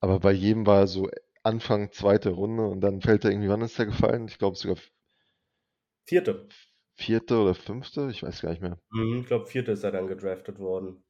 [0.00, 1.08] Aber bei jedem war er so
[1.44, 4.26] Anfang zweite Runde und dann fällt er irgendwie, wann ist er gefallen?
[4.28, 4.76] Ich glaube sogar
[6.06, 6.48] Vierte.
[6.96, 8.78] vierte oder fünfte, ich weiß gar nicht mehr.
[8.90, 11.04] Mhm, ich glaube, Vierte ist er dann gedraftet worden.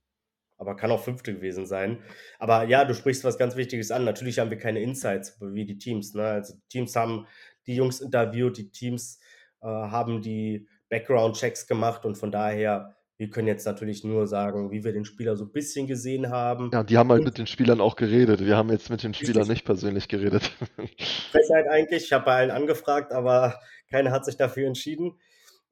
[0.58, 2.02] Aber kann auch Fünfte gewesen sein.
[2.38, 4.04] Aber ja, du sprichst was ganz Wichtiges an.
[4.04, 6.14] Natürlich haben wir keine Insights wie die Teams.
[6.14, 6.24] Ne?
[6.24, 7.26] Also die Teams haben
[7.66, 9.20] die Jungs interviewt, die Teams
[9.62, 14.84] äh, haben die Background-Checks gemacht und von daher, wir können jetzt natürlich nur sagen, wie
[14.84, 16.70] wir den Spieler so ein bisschen gesehen haben.
[16.72, 18.46] Ja, die haben halt Und- mit den Spielern auch geredet.
[18.46, 20.44] Wir haben jetzt mit den Spielern nicht persönlich geredet.
[21.32, 22.04] Frechheit eigentlich.
[22.04, 23.58] Ich habe bei allen angefragt, aber
[23.90, 25.18] keiner hat sich dafür entschieden,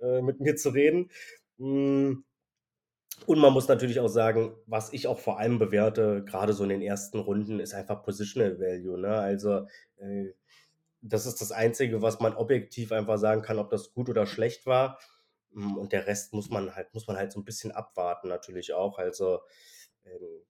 [0.00, 1.10] äh, mit mir zu reden.
[1.58, 2.14] Mm.
[3.24, 6.68] Und man muss natürlich auch sagen, was ich auch vor allem bewerte, gerade so in
[6.68, 8.98] den ersten Runden, ist einfach Positional Value.
[9.00, 9.08] Ne?
[9.08, 10.32] Also äh,
[11.00, 14.66] das ist das Einzige, was man objektiv einfach sagen kann, ob das gut oder schlecht
[14.66, 14.98] war.
[15.56, 18.74] Mm, Und der Rest muss man halt, muss man halt so ein bisschen abwarten, natürlich
[18.74, 18.98] auch.
[18.98, 19.40] Also
[20.04, 20.44] ähm,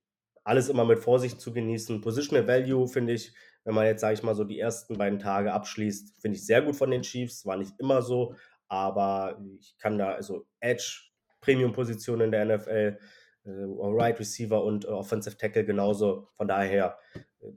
[0.45, 2.01] alles immer mit Vorsicht zu genießen.
[2.01, 5.53] Positional Value finde ich, wenn man jetzt, sage ich mal, so die ersten beiden Tage
[5.53, 7.47] abschließt, finde ich sehr gut von den Chiefs.
[7.47, 8.35] War nicht immer so,
[8.69, 12.99] aber ich kann da, also Edge, Premium-Position in der NFL,
[13.45, 16.29] äh, Right Receiver und äh, Offensive Tackle genauso.
[16.37, 16.99] Von daher,
[17.41, 17.51] äh,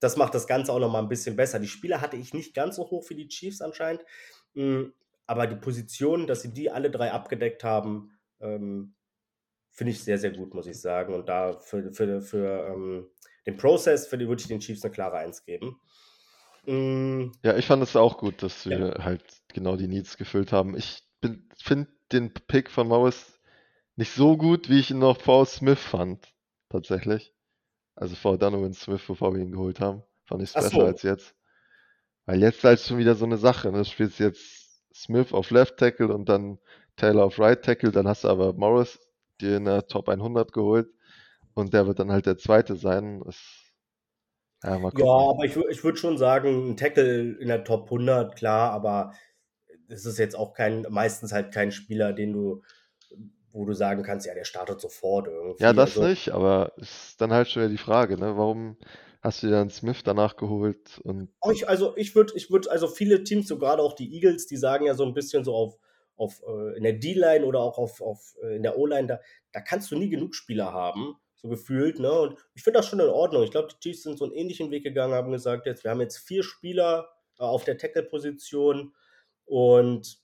[0.00, 1.58] das macht das Ganze auch nochmal ein bisschen besser.
[1.58, 4.04] Die Spieler hatte ich nicht ganz so hoch wie die Chiefs anscheinend,
[4.54, 4.90] mh,
[5.28, 8.94] aber die Positionen, dass sie die alle drei abgedeckt haben, ähm,
[9.70, 11.14] finde ich sehr, sehr gut, muss ich sagen.
[11.14, 13.06] Und da für, für, für ähm,
[13.46, 15.78] den Prozess, für die würde ich den Chiefs eine klare Eins geben.
[16.66, 19.04] Mm, Ja, ich fand es auch gut, dass wir Ja.
[19.04, 20.76] halt genau die Needs gefüllt haben.
[20.76, 21.02] Ich
[21.62, 23.38] finde den Pick von Morris
[23.96, 26.26] nicht so gut, wie ich ihn noch vor Smith fand,
[26.70, 27.34] tatsächlich.
[27.94, 30.02] Also vor Donovan Smith, bevor wir ihn geholt haben.
[30.24, 30.82] Fand ich es besser so.
[30.84, 31.34] als jetzt.
[32.26, 33.70] Weil jetzt halt schon wieder so eine Sache.
[33.72, 33.78] Ne?
[33.78, 34.57] Du spielst jetzt
[34.98, 36.58] Smith auf Left Tackle und dann
[36.96, 37.92] Taylor auf Right Tackle.
[37.92, 38.98] Dann hast du aber Morris
[39.40, 40.88] dir in der Top 100 geholt.
[41.54, 43.22] Und der wird dann halt der Zweite sein.
[43.24, 43.36] Das,
[44.64, 44.76] ja.
[44.76, 49.12] Ja, aber ich, ich würde schon sagen, ein Tackle in der Top 100, klar, aber
[49.88, 52.62] es ist jetzt auch kein, meistens halt kein Spieler, den du,
[53.52, 55.62] wo du sagen kannst, ja, der startet sofort irgendwie.
[55.62, 58.36] Ja, das Also, nicht, aber ist dann halt schon wieder die Frage, ne?
[58.36, 58.76] Warum
[59.20, 62.70] hast du dir dann Smith danach geholt und Aber ich, also ich würde, ich würde,
[62.70, 65.54] also viele Teams, so gerade auch die Eagles, die sagen ja so ein bisschen so
[65.54, 65.78] auf,
[66.16, 69.20] auf äh, in der D-Line oder auch auf, auf äh, in der O-Line, da,
[69.52, 72.10] da kannst du nie genug Spieler haben, so gefühlt, ne?
[72.10, 73.44] Und ich finde das schon in Ordnung.
[73.44, 76.00] Ich glaube, die Chiefs sind so einen ähnlichen Weg gegangen, haben gesagt, jetzt, wir haben
[76.00, 78.94] jetzt vier Spieler äh, auf der Tackle-Position
[79.44, 80.20] und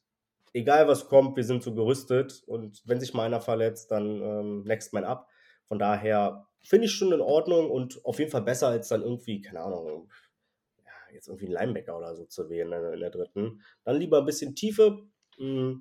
[0.53, 4.63] egal was kommt, wir sind so gerüstet und wenn sich mal einer verletzt, dann ähm,
[4.65, 5.29] next man up.
[5.67, 9.41] Von daher finde ich schon in Ordnung und auf jeden Fall besser als dann irgendwie,
[9.41, 10.09] keine Ahnung,
[10.85, 13.63] ja, jetzt irgendwie einen Linebacker oder so zu wählen in, der dritten.
[13.85, 15.07] Dann lieber ein bisschen Tiefe
[15.39, 15.75] mm,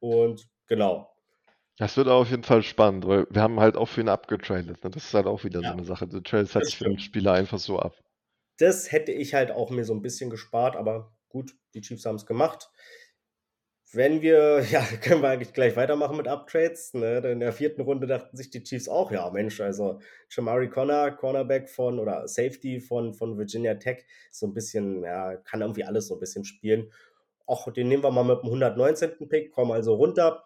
[0.00, 1.14] und genau.
[1.78, 4.90] das wird auf jeden Fall spannend, weil wir haben halt auch für ihn abgetradet, ne?
[4.90, 6.06] Das ist halt auch wieder so Ja, eine Sache.
[6.06, 7.02] Du tradest halt für stimmt.
[7.02, 7.94] Spieler einfach so ab.
[8.58, 12.16] Das hätte ich halt auch mir so ein bisschen gespart, aber gut, die Chiefs haben
[12.16, 12.70] es gemacht.
[13.94, 16.94] Wenn wir, ja, können wir eigentlich gleich weitermachen mit Uptrades.
[16.94, 17.18] Ne?
[17.18, 21.68] In der vierten Runde dachten sich die Chiefs auch, ja, Mensch, also Shamari Connor, Cornerback
[21.68, 26.14] von oder Safety von, von Virginia Tech, so ein bisschen, ja, kann irgendwie alles so
[26.14, 26.92] ein bisschen spielen.
[27.46, 29.28] Auch den nehmen wir mal mit dem 119.
[29.28, 30.44] Pick, kommen also runter.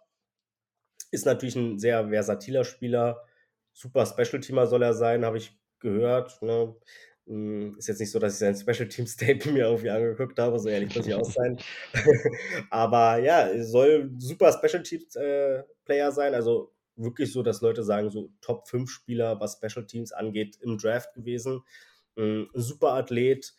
[1.11, 3.25] Ist natürlich ein sehr versatiler Spieler.
[3.73, 6.43] Super Special-Teamer soll er sein, habe ich gehört.
[6.43, 6.75] Ne?
[7.29, 10.59] Hm, Ist jetzt nicht so, dass ich sein Special Teams Tape mir irgendwie angeguckt habe,
[10.59, 11.59] so ehrlich muss ich auch sein.
[12.71, 16.35] Aber ja, soll ein super Special Teams äh, Player sein.
[16.35, 20.79] Also wirklich so, dass Leute sagen, so Top 5 Spieler, was Special Teams angeht, im
[20.79, 21.63] Draft gewesen.
[22.17, 23.55] Ein super Athlet.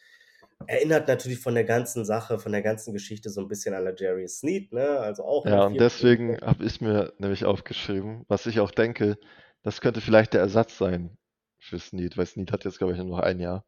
[0.68, 3.96] Erinnert natürlich von der ganzen Sache, von der ganzen Geschichte so ein bisschen an der
[3.96, 5.00] Jerry Sneed, ne?
[5.00, 5.46] Also auch.
[5.46, 9.18] Ja, und deswegen habe ich mir nämlich aufgeschrieben, was ich auch denke,
[9.64, 11.18] das könnte vielleicht der Ersatz sein
[11.60, 13.65] für Sneed, weil Sneed hat jetzt, glaube ich, nur noch ein Jahr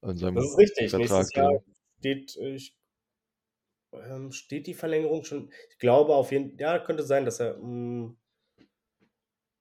[0.00, 0.90] Das ist richtig.
[0.90, 1.62] Vertrag Nächstes Jahr
[1.98, 2.76] steht, ich,
[3.92, 5.52] ähm, steht die Verlängerung schon.
[5.70, 7.58] Ich glaube auf jeden Fall, ja, könnte sein, dass er.
[7.58, 8.18] Mh, mm,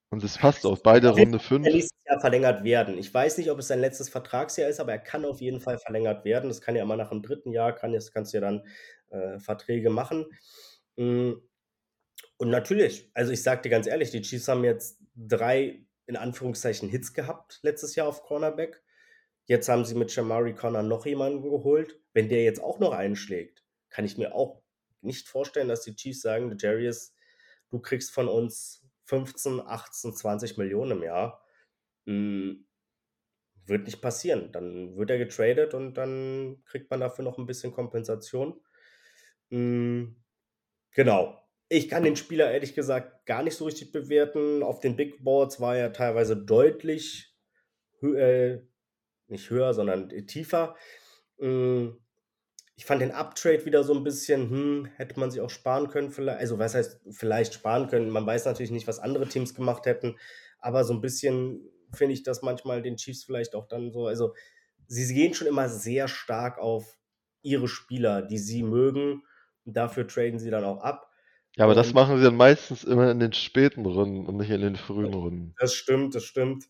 [0.09, 1.63] und es passt auch, beide Runde 5.
[1.63, 2.97] nächstes Jahr verlängert werden.
[2.97, 5.77] Ich weiß nicht, ob es sein letztes Vertragsjahr ist, aber er kann auf jeden Fall
[5.77, 6.47] verlängert werden.
[6.47, 8.65] Das kann ja immer nach dem dritten Jahr, kann, jetzt kannst du ja dann
[9.09, 10.25] äh, Verträge machen.
[10.95, 11.33] Mm,
[12.37, 16.89] und natürlich, also ich sage dir ganz ehrlich, die Chiefs haben jetzt drei, in Anführungszeichen,
[16.89, 18.81] Hits gehabt letztes Jahr auf Cornerback.
[19.45, 21.99] Jetzt haben sie mit Shamari Connor noch jemanden geholt.
[22.13, 24.61] Wenn der jetzt auch noch einschlägt, kann ich mir auch
[25.01, 27.13] nicht vorstellen, dass die Chiefs sagen, Jarius,
[27.69, 31.45] du kriegst von uns 15, 18, 20 Millionen im Jahr.
[32.05, 32.67] Hm,
[33.65, 34.51] wird nicht passieren.
[34.51, 38.59] Dann wird er getradet und dann kriegt man dafür noch ein bisschen Kompensation.
[39.51, 40.23] Hm,
[40.91, 41.46] genau.
[41.69, 44.63] Ich kann den Spieler ehrlich gesagt gar nicht so richtig bewerten.
[44.63, 47.35] Auf den Big Boards war er teilweise deutlich,
[48.01, 48.59] äh,
[49.27, 50.75] nicht höher, sondern tiefer.
[51.39, 51.99] Hm,
[52.75, 56.11] ich fand den Uptrade wieder so ein bisschen, hm, hätte man sich auch sparen können,
[56.11, 56.39] vielleicht.
[56.39, 58.09] Also, was heißt vielleicht sparen können?
[58.09, 60.17] Man weiß natürlich nicht, was andere Teams gemacht hätten,
[60.59, 64.07] aber so ein bisschen finde ich das manchmal den Chiefs vielleicht auch dann so.
[64.07, 64.35] Also,
[64.87, 66.97] sie gehen schon immer sehr stark auf
[67.41, 69.23] ihre Spieler, die sie mögen.
[69.65, 71.06] Und dafür traden sie dann auch ab.
[71.57, 74.61] Ja, aber das machen sie dann meistens immer in den späten Runden und nicht in
[74.61, 75.55] den frühen Runden.
[75.57, 76.65] Das stimmt, das stimmt.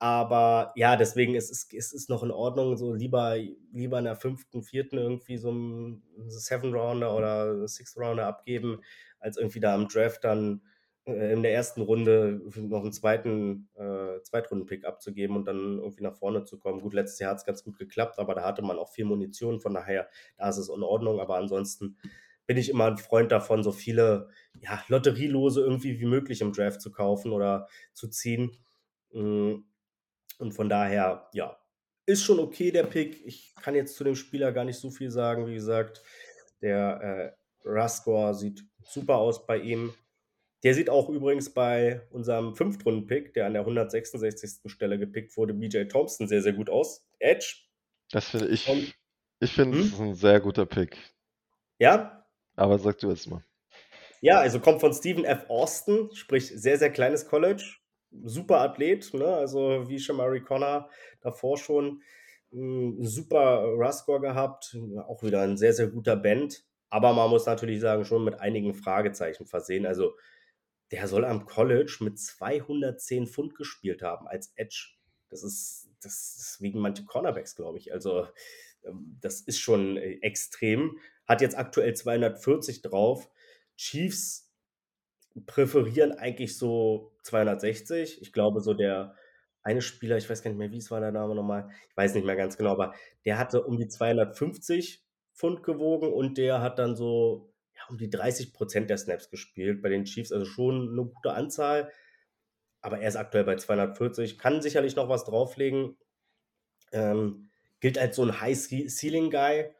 [0.00, 3.36] Aber ja, deswegen ist es, ist es noch in Ordnung, so lieber,
[3.72, 8.80] lieber in der fünften, vierten irgendwie so einen Seven Rounder oder Six Rounder abgeben,
[9.20, 10.62] als irgendwie da am Draft dann
[11.04, 16.16] äh, in der ersten Runde noch einen zweiten äh, Zweitrunden-Pick abzugeben und dann irgendwie nach
[16.16, 16.80] vorne zu kommen.
[16.80, 19.60] Gut, letztes Jahr hat es ganz gut geklappt, aber da hatte man auch viel Munition,
[19.60, 21.20] von daher, da ist es in Ordnung.
[21.20, 21.96] Aber ansonsten
[22.48, 24.30] bin ich immer ein Freund davon, so viele
[24.60, 28.56] ja, Lotterielose irgendwie wie möglich im Draft zu kaufen oder zu ziehen.
[29.12, 29.56] Mm,
[30.38, 31.58] und von daher, ja,
[32.06, 33.24] ist schon okay der Pick.
[33.26, 35.46] Ich kann jetzt zu dem Spieler gar nicht so viel sagen.
[35.46, 36.02] Wie gesagt,
[36.62, 39.92] der äh, Ruskor sieht super aus bei ihm.
[40.64, 44.72] Der sieht auch übrigens bei unserem Fünftrunden-Pick, der an der 166.
[44.72, 47.06] Stelle gepickt wurde, BJ Thompson, sehr, sehr gut aus.
[47.18, 47.56] Edge.
[48.10, 48.66] Das finde ich.
[48.68, 48.94] Und,
[49.40, 49.84] ich finde, hm?
[49.84, 50.96] es ist ein sehr guter Pick.
[51.78, 52.17] Ja?
[52.58, 53.42] Aber sag du jetzt mal.
[54.20, 55.48] Ja, also kommt von Stephen F.
[55.48, 57.78] Austin, sprich sehr, sehr kleines College
[58.10, 59.26] super Athlet, ne?
[59.26, 60.88] also wie Shamari Connor
[61.20, 62.02] davor schon
[62.52, 67.80] einen super Rush-Score gehabt, auch wieder ein sehr, sehr guter Band, aber man muss natürlich
[67.80, 69.84] sagen, schon mit einigen Fragezeichen versehen.
[69.84, 70.16] Also
[70.90, 74.92] der soll am College mit 210 Pfund gespielt haben als Edge.
[75.28, 77.92] Das ist, das ist wegen manche Cornerbacks, glaube ich.
[77.92, 78.26] Also
[78.84, 80.98] ähm, das ist schon äh, extrem.
[81.28, 83.30] Hat jetzt aktuell 240 drauf.
[83.76, 84.50] Chiefs
[85.46, 88.22] präferieren eigentlich so 260.
[88.22, 89.14] Ich glaube, so der
[89.62, 92.14] eine Spieler, ich weiß gar nicht mehr, wie es war der Name nochmal, ich weiß
[92.14, 96.78] nicht mehr ganz genau, aber der hatte um die 250 Pfund gewogen und der hat
[96.78, 100.90] dann so ja, um die 30 Prozent der Snaps gespielt bei den Chiefs, also schon
[100.92, 101.92] eine gute Anzahl.
[102.80, 105.96] Aber er ist aktuell bei 240, kann sicherlich noch was drauflegen.
[106.92, 109.70] Ähm, gilt als so ein High-Ceiling-Guy,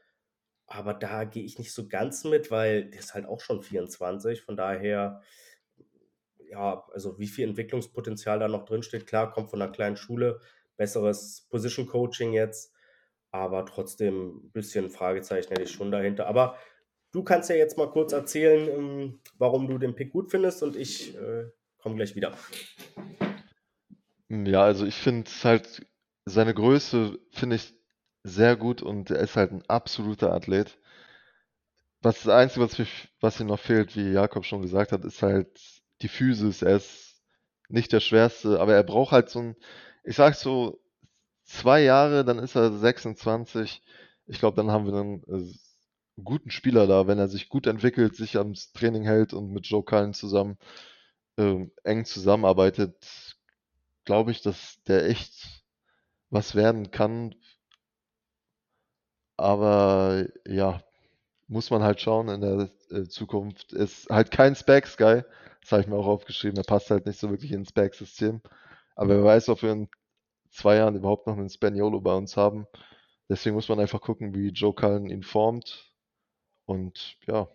[0.69, 4.43] aber da gehe ich nicht so ganz mit, weil der ist halt auch schon 24.
[4.43, 5.23] Von daher
[6.51, 9.07] ja, also wie viel Entwicklungspotenzial da noch drinsteht.
[9.07, 10.41] Klar, kommt von einer kleinen Schule,
[10.77, 12.73] besseres Position Coaching jetzt,
[13.31, 16.27] aber trotzdem ein bisschen Fragezeichen hätte ich schon dahinter.
[16.27, 16.57] Aber
[17.13, 20.77] du kannst ja jetzt mal kurz erzählen, ähm, warum du den Pick gut findest und
[20.77, 21.47] ich äh,
[21.79, 22.37] komme gleich wieder.
[24.29, 25.87] Ja, also ich finde halt,
[26.27, 27.75] seine Größe finde ich
[28.29, 30.79] sehr gut und er ist halt ein absoluter Athlet.
[32.03, 32.79] Was das Einzige, was,
[33.21, 35.49] was ihm noch fehlt, wie Jakob schon gesagt hat, ist halt
[36.03, 36.63] die Physis.
[36.63, 37.21] Er ist
[37.69, 39.57] nicht der schwerste, aber er braucht halt so ein,
[40.05, 40.81] ich sag so,
[41.45, 43.83] zwei Jahre, dann ist er 26.
[44.27, 45.55] Ich glaube, dann haben wir einen äh,
[46.23, 49.85] guten Spieler da, wenn er sich gut entwickelt, sich am Training hält und mit Joe
[49.85, 50.59] Cullen zusammen
[51.39, 53.37] äh, eng zusammenarbeitet,
[54.05, 55.65] glaube ich, dass der echt
[56.31, 57.35] was werden kann.
[59.39, 60.83] Aber ja,
[61.49, 63.73] muss man halt schauen in der äh, Zukunft.
[63.73, 65.25] Ist halt kein Specs-Guy,
[65.63, 66.59] das habe ich mir auch aufgeschrieben.
[66.59, 68.43] Er passt halt nicht so wirklich ins Back-System.
[68.97, 69.89] Aber wer weiß, ob wir in
[70.51, 72.67] zwei Jahren überhaupt noch einen Spaniolo bei uns haben.
[73.29, 75.93] Deswegen muss man einfach gucken, wie Joe Cullen ihn formt.
[76.67, 77.49] Und ja.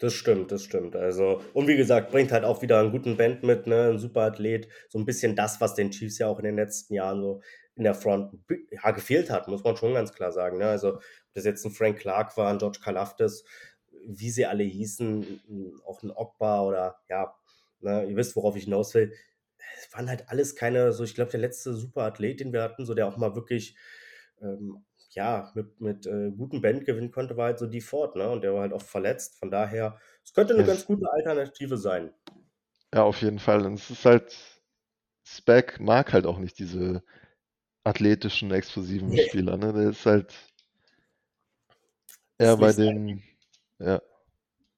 [0.00, 0.94] Das stimmt, das stimmt.
[0.96, 4.22] Also und wie gesagt, bringt halt auch wieder einen guten Band mit, ne, 'n super
[4.22, 4.68] Athlet.
[4.88, 7.40] So 'n bisschen das, was den Chiefs ja auch in den letzten Jahren so
[7.78, 8.34] in der Front
[8.72, 10.68] ja, gefehlt hat, muss man schon ganz klar sagen, ne?
[10.70, 11.02] Also, ob
[11.34, 13.44] das jetzt 'n Frank Clark war, 'n George Karlaftis,
[14.06, 17.34] wie sie alle hießen, auch 'n Ogbah oder ja,
[17.80, 19.14] ne, ihr wisst, worauf ich hinaus will.
[19.78, 22.94] Es waren halt alles keine so ich glaube, der letzte Superathlet, den wir hatten, so
[22.94, 23.76] der auch mal wirklich,
[24.42, 28.30] ähm, ja, mit mit, äh, gutem Band gewinnen konnte, war halt so Dee Ford, ne?
[28.30, 29.38] Und der war halt oft verletzt.
[29.38, 32.12] Von daher, es könnte 'ne ganz Es gute Alternative sein.
[32.94, 33.66] Ja, auf jeden Fall.
[33.66, 34.34] Und es ist halt
[35.24, 37.02] Speck mag halt auch nicht diese
[37.88, 39.18] athletischen, explosiven Ne.
[39.18, 39.72] Spieler, ne?
[39.72, 40.34] Der ist halt
[42.40, 43.22] eher Ist bei den
[43.80, 44.00] ja.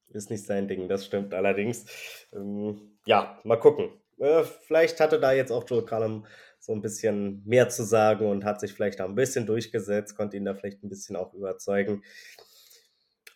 [0.09, 1.85] Ist nicht sein Ding, das stimmt allerdings.
[2.33, 3.91] Ähm, ja, mal gucken.
[4.19, 6.27] Äh, vielleicht hatte da jetzt auch Joe Cullum
[6.59, 10.37] so 'n bisschen mehr zu sagen und hat sich vielleicht da 'n bisschen durchgesetzt, konnte
[10.37, 12.03] ihn da vielleicht 'n bisschen auch überzeugen.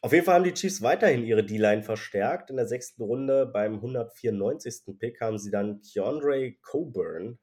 [0.05, 2.51] Auf jeden Fall haben die Chiefs weiterhin ihre D-Line verstärkt.
[2.51, 3.05] In der 6.
[3.05, 4.99] Runde beim 194.
[4.99, 7.39] Pick haben sie dann Keondre Coburn,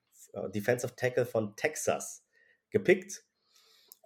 [0.56, 2.26] Defensive Tackle von Texas,
[2.72, 3.26] gepickt.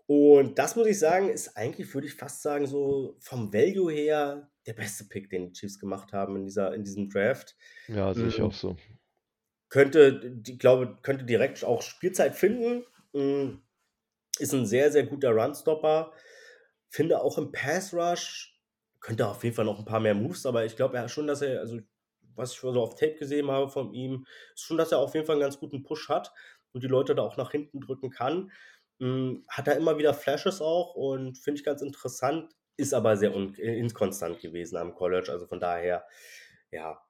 [0.08, 4.52] Und das muss ich sagen, ist eigentlich, würde ich fast sagen, so vom Value her
[4.68, 7.56] der beste Pick, den die Chiefs gemacht haben in dieser in diesem Draft.
[7.90, 8.78] Ja, sehe ich auch Hm so.
[9.72, 12.84] könnte d glaube, könnte direkt auch Spielzeit finden.
[13.14, 13.62] Hm,
[14.40, 16.14] ist 'n sehr, sehr guter Runstopper.
[16.90, 18.60] Finde auch im Pass Rush
[19.02, 21.42] könnte auf jeden Fall noch 'n paar mehr Moves, aber ich glaube ja schon, dass
[21.44, 21.82] er also,
[22.36, 25.26] was ich so auf Tape gesehen habe von ihm, ist schon, dass er auf jeden
[25.26, 26.34] Fall 'n ganz guten Push hat
[26.74, 28.52] und die Leute da auch nach hinten drücken kann.
[29.00, 33.34] Hm, hat er immer wieder Flashes auch und finde ich ganz interessant, ist aber sehr
[33.36, 35.32] äh, inkonstant gewesen am College.
[35.32, 36.06] Also, von daher,
[36.72, 37.02] ja,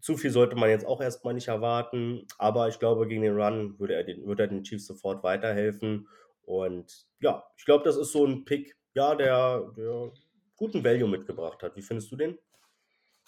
[0.00, 3.38] zu viel sollte man jetzt auch erst mal nicht erwarten, aber ich glaube, gegen den
[3.40, 6.08] Run würde er den würde er den Chiefs sofort weiterhelfen.
[6.42, 10.12] Und ja, ich glaube, das ist so 'n Pick, ja, der der
[10.56, 11.76] guten Value mitgebracht hat.
[11.76, 12.38] Wie findest du den?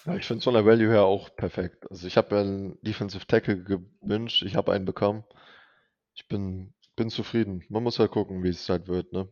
[0.07, 1.91] Ja, ich finde es von der Value her auch perfekt.
[1.91, 5.25] Also, ich habe mir 'n Defensive Tackle gewünscht, ich habe einen bekommen.
[6.15, 7.65] Ich bin bin zufrieden.
[7.71, 9.31] Man muss halt gucken, wie's halt wird, ne?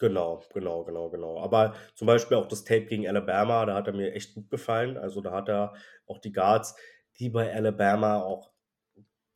[0.00, 1.40] Genau, genau, genau, genau.
[1.40, 4.96] Aber zum Beispiel auch das Tape gegen Alabama, da hat er mir echt gut gefallen.
[4.96, 5.74] Also, da hat er
[6.06, 6.76] auch die Guards,
[7.18, 8.52] die bei Alabama auch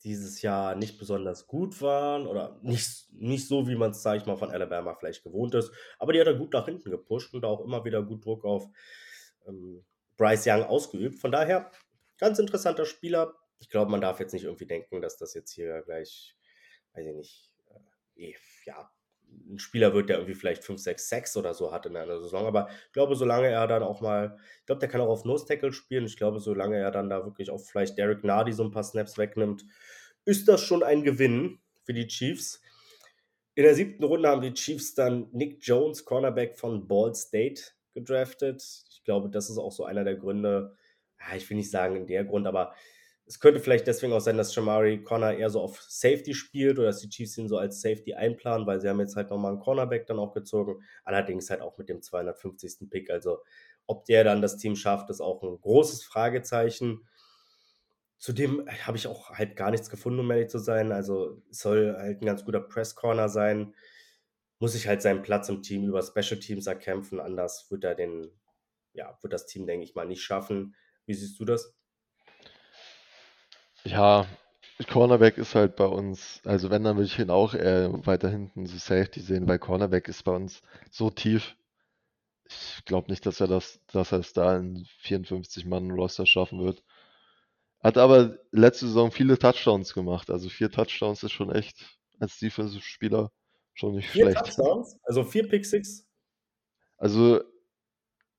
[0.05, 4.37] dieses Jahr nicht besonders gut waren oder nicht nicht so, wie man's, sage ich mal,
[4.37, 7.61] von Alabama vielleicht gewohnt ist, aber die hat er gut nach hinten gepusht und auch
[7.63, 8.69] immer wieder gut Druck auf,
[9.47, 9.85] ähm,
[10.23, 11.19] Bryce Young ausgeübt.
[11.21, 11.71] Von daher,
[12.19, 13.35] ganz interessanter Spieler.
[13.61, 16.37] Ich glaube, man darf jetzt nicht irgendwie denken, dass das jetzt hier gleich,
[16.95, 17.55] weiß ich nicht,
[18.17, 18.91] äh, eh ja,
[19.51, 22.47] 'n Spieler wird, der irgendwie vielleicht 5, 6 Sacks oder so hat in einer Saison.
[22.47, 25.47] Aber ich glaube, solange er dann auch mal ich glaube, der kann auch auf Nose
[25.47, 26.07] Tackle spielen.
[26.07, 29.19] Ich glaube, solange er dann da wirklich auch vielleicht Derrick Nnadi so 'n paar Snaps
[29.19, 29.65] wegnimmt,
[30.27, 32.63] ist das schon ein Gewinn für die Chiefs.
[33.57, 34.05] In der 7.
[34.05, 37.63] Runde haben die Chiefs dann Nick Jones, Cornerback von Ball State,
[37.95, 38.63] gedraftet.
[38.91, 40.77] Ich glaube, das ist auch so einer der Gründe
[41.37, 42.75] ich will nicht sagen der Grund, aber
[43.27, 46.89] es könnte vielleicht deswegen auch sein, dass Jamarie Conner eher so auf Safety spielt oder
[46.89, 49.53] dass die Chiefs ihn so als Safety einplanen, weil sie haben jetzt halt noch mal
[49.53, 50.83] 'n Cornerback dann auch gezogen.
[51.05, 52.91] Allerdings halt auch mit dem 250.
[52.91, 53.09] Pick.
[53.11, 53.39] Also,
[53.87, 57.07] ob der dann das Team schafft, ist auch 'n großes Fragezeichen.
[58.23, 60.93] Zudem habe ich auch halt gar nichts gefunden, um ehrlich zu sein.
[60.93, 63.75] Also, soll halt 'n ganz guter Press Corner sein.
[64.63, 68.31] Muss sich halt seinen Platz im Team über Special Teams erkämpfen, anders wird er den
[68.93, 70.77] ja, wird das Team, denke ich mal, nicht schaffen.
[71.05, 71.75] Wie siehst du das?
[73.83, 74.25] Ja,
[74.89, 78.67] Cornerback ist halt bei uns also, wenn, dann würde ich ihn auch eher weiter hinten
[78.67, 81.57] so Safety sehen, weil Cornerback ist bei uns so tief.
[82.47, 86.85] Ich glaube nicht, dass er das dass er's da in 54 Mann Roster schaffen wird.
[87.81, 90.31] Hat aber letzte Saison viele Touchdowns gemacht.
[90.31, 93.33] Also, 4 Touchdowns ist schon echt als Defensive-Spieler
[93.75, 94.39] schon nicht 4 schlecht.
[94.39, 94.99] Touchdowns?
[95.05, 96.07] Also, 4 Pick Six?
[96.99, 97.43] Also,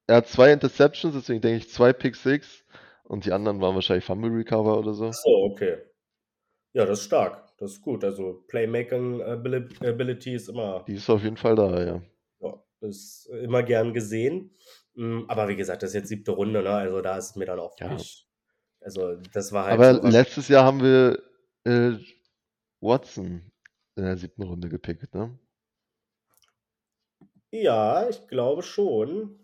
[0.08, 2.66] er hat 2 Interceptions, deswegen denke ich 2 Pick Six
[3.04, 5.12] und die anderen waren wahrscheinlich Fumble Recover oder Ach so.
[5.12, 5.78] so, okay.
[6.74, 7.44] Ja, das ist stark.
[7.58, 8.04] Das ist gut.
[8.04, 12.02] Also, Playmaking Abili Ability ist immer Die ist auf jeden Fall da, ja.
[12.40, 14.56] ja, ist immer gern gesehen.
[14.96, 16.34] Hm, aber wie gesagt, das ist jetzt 7.
[16.34, 16.70] Runde, ne?
[16.72, 17.96] Also, da ist mir dann auch Ja.
[18.82, 21.20] also, das war halt Aber so letztes Jahr haben wir,
[21.66, 21.98] äh,
[22.82, 23.52] Watson
[23.96, 24.44] in der 7.
[24.44, 25.40] Runde gepickt, ne?
[27.52, 29.40] Ja, ich glaube schon.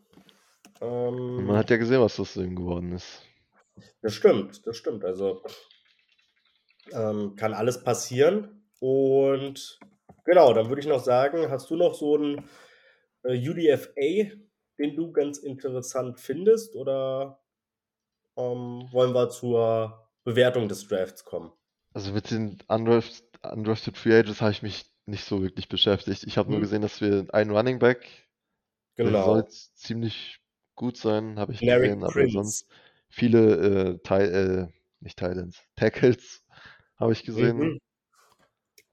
[1.36, 3.24] Und man Ähm hat ja gesehen, was aus ihm geworden ist.
[4.02, 5.06] Das stimmt, das stimmt.
[5.06, 5.42] Also
[6.92, 8.64] ähm, kann alles passieren.
[8.80, 9.80] Und
[10.26, 12.46] genau, dann würde ich noch sagen, hast du noch so 'n,
[13.24, 14.36] äh, UDFA,
[14.80, 17.42] den du ganz interessant findest oder,
[18.38, 21.54] ähm, wollen wir zur Bewertung des Drafts kommen?
[21.94, 26.24] Also, mit den undraft undrafted Free Agents habe ich mich nicht so wirklich beschäftigt.
[26.26, 26.64] Ich habe nur Mhm.
[26.64, 28.08] gesehen, dass wir einen Running Back
[28.98, 29.48] der soll Genau.
[29.76, 30.40] ziemlich
[30.76, 32.68] gut sein, habe ich gesehen, aber sonst
[33.10, 36.44] viele, äh, Teil äh, nicht Titans, Tackles
[36.98, 37.58] habe ich gesehen.
[37.58, 37.80] Mhm.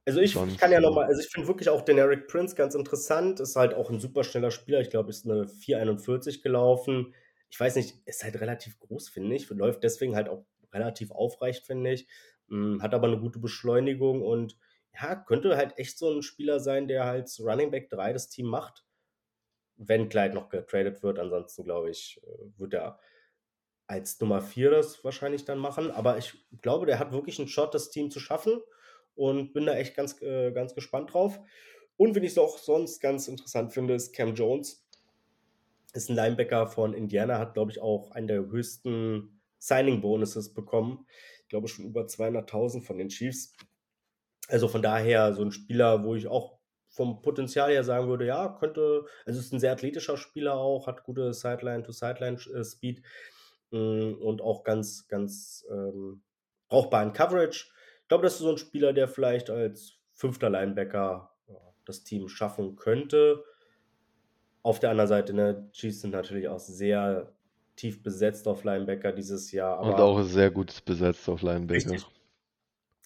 [0.04, 2.76] Also ich, ich kann ja nochmal, also ich finde wirklich auch den Eric Prince ganz
[2.76, 3.40] interessant.
[3.40, 4.80] Ist halt auch ein super schneller Spieler.
[4.80, 7.12] Ich glaube, ist eine 441 gelaufen.
[7.50, 9.48] Ich weiß nicht, ist halt relativ groß, finde ich.
[9.50, 12.06] Läuft deswegen halt auch relativ aufrecht, finde ich.
[12.48, 14.56] Hm, hat aber eine gute Beschleunigung und
[14.94, 18.46] ja, könnte halt echt so ein Spieler sein, der halt Running Back 3 das Team
[18.46, 18.84] macht.
[19.76, 21.18] Wenn Clyde noch getradet wird.
[21.18, 22.98] Ansonsten, glaube ich, äh, wird er
[23.86, 25.90] als Nummer 4 das wahrscheinlich dann machen.
[25.90, 28.60] Aber ich glaube, der hat wirklich einen Shot, das Team zu schaffen
[29.14, 31.38] und bin da echt ganz, äh, ganz gespannt drauf.
[31.96, 34.86] Und wenn ich es auch sonst ganz interessant finde, ist Cam Jones.
[35.92, 41.06] Ist ein Linebacker von Indiana, hat, glaube ich, auch einen der höchsten Signing-Bonuses bekommen.
[41.48, 43.52] Glaube schon über 200.000 von den Chiefs.
[44.48, 48.48] Also von daher so ein Spieler, wo ich auch vom Potenzial her sagen würde, ja,
[48.48, 53.02] könnte, also ist ein sehr athletischer Spieler auch, hat gute Sideline-to-Sideline-Speed
[53.72, 56.22] äh, mm, und auch ganz, ganz ähm,
[56.68, 57.66] brauchbaren Coverage.
[58.02, 61.36] Ich glaube, das ist so ein Spieler, der vielleicht als fünfter Linebacker
[61.86, 63.42] das Team schaffen könnte.
[64.62, 67.35] Auf der anderen Seite, ne, Chiefs sind natürlich auch sehr
[67.76, 69.80] tief besetzt auf Linebacker dieses Jahr.
[69.80, 71.90] und auch sehr gut besetzt auf Linebacker.
[71.92, 72.06] Richtig.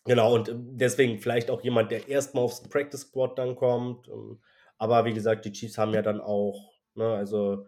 [0.05, 4.09] Genau, und ähm, deswegen vielleicht auch jemand, der erstmal aufs Practice Squad dann kommt.
[4.09, 4.41] Ähm,
[4.79, 7.67] aber wie gesagt, die Chiefs haben ja dann auch, ne, also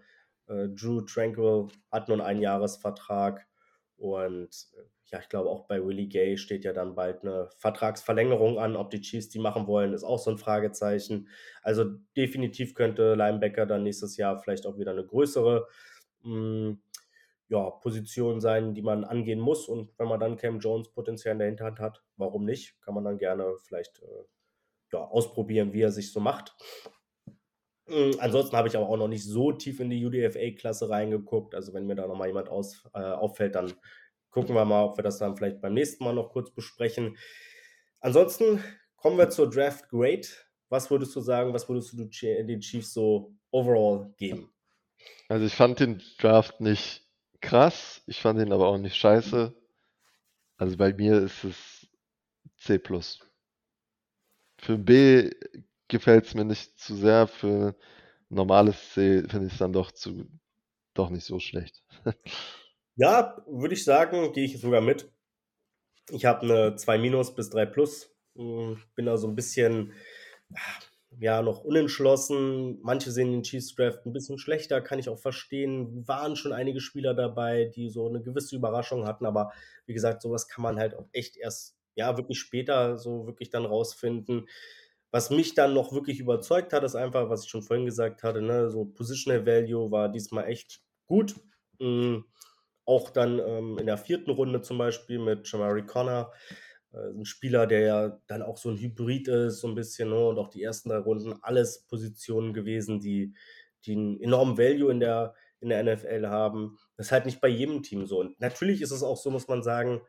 [0.49, 3.47] äh, Drew Tranquil hat nun einen Jahresvertrag
[3.97, 4.83] und äh,
[5.13, 8.77] ja, ich glaube auch bei Willie Gay steht ja dann bald eine Vertragsverlängerung an.
[8.77, 11.29] Ob die Chiefs die machen wollen, ist auch so ein Fragezeichen.
[11.63, 11.85] Also
[12.17, 15.69] definitiv könnte Linebacker dann nächstes Jahr vielleicht auch wieder eine größere
[16.23, 16.83] mh, hm,
[17.53, 19.69] ja, Position sein, die man angehen muss.
[19.69, 22.81] Und wenn man dann Cam Jones potenziell in der Hinterhand hat, warum nicht?
[22.81, 24.25] Kann man dann gerne vielleicht äh,
[24.91, 26.57] ja, ausprobieren, wie er sich so macht.
[27.89, 31.55] Hm, ansonsten habe ich aber auch noch nicht so tief in die UDFA-Klasse reingeguckt.
[31.55, 33.75] Also wenn mir da nochmal jemand aus, äh, auffällt, dann
[34.31, 37.19] gucken wir mal, ob wir das dann vielleicht beim nächsten Mal noch kurz besprechen.
[38.01, 38.65] Ansonsten
[38.97, 40.27] kommen wir zur Draft Grade.
[40.71, 44.55] Was würdest du sagen, was würdest du den Chiefs so overall geben?
[45.29, 47.02] Also ich fand den Draft nicht
[47.43, 49.55] krass, ich fand ihn aber auch nicht scheiße.
[50.57, 51.89] Also bei mir ist es
[52.57, 52.81] C+.
[54.59, 55.31] Für B
[55.89, 57.77] gefällt es mir nicht zu sehr, für
[58.29, 60.27] normales C finde ich es dann doch zu
[60.95, 61.83] doch nicht so schlecht.
[62.97, 65.11] Ja, würde ich sagen, gehe ich sogar mit.
[66.11, 68.15] Ich habe eine 2 minus bis 3 plus.
[68.37, 69.95] Hm, bin da so ein bisschen,
[71.21, 72.79] ja, noch unentschlossen.
[72.83, 76.07] Manche sehen den Chiefs Draft ein bisschen schlechter, kann ich auch verstehen.
[76.07, 79.53] Waren schon einige Spieler dabei, die so eine gewisse Überraschung hatten, aber
[79.87, 83.67] wie gesagt, sowas kann man halt auch echt erst, ja, wirklich später so wirklich dann
[83.67, 84.49] rausfinden.
[85.11, 88.41] Was mich dann noch wirklich überzeugt hat, ist einfach, was ich schon vorhin gesagt hatte,
[88.41, 91.35] ne, so Positional Value war diesmal echt gut.
[91.79, 92.25] Mhm
[92.85, 96.33] auch dann ähm, in der vierten Runde zum Beispiel mit Jamari Connor,
[96.93, 100.27] ein Spieler, der ja dann auch so ein Hybrid ist, so ein bisschen, ne?
[100.27, 103.35] und auch die ersten drei Runden, alles Positionen gewesen, die,
[103.85, 106.79] die einen enormen Value in der, in der NFL haben.
[106.97, 108.21] Das ist halt nicht bei jedem Team so.
[108.21, 110.03] Und natürlich ist es auch so, muss man sagen,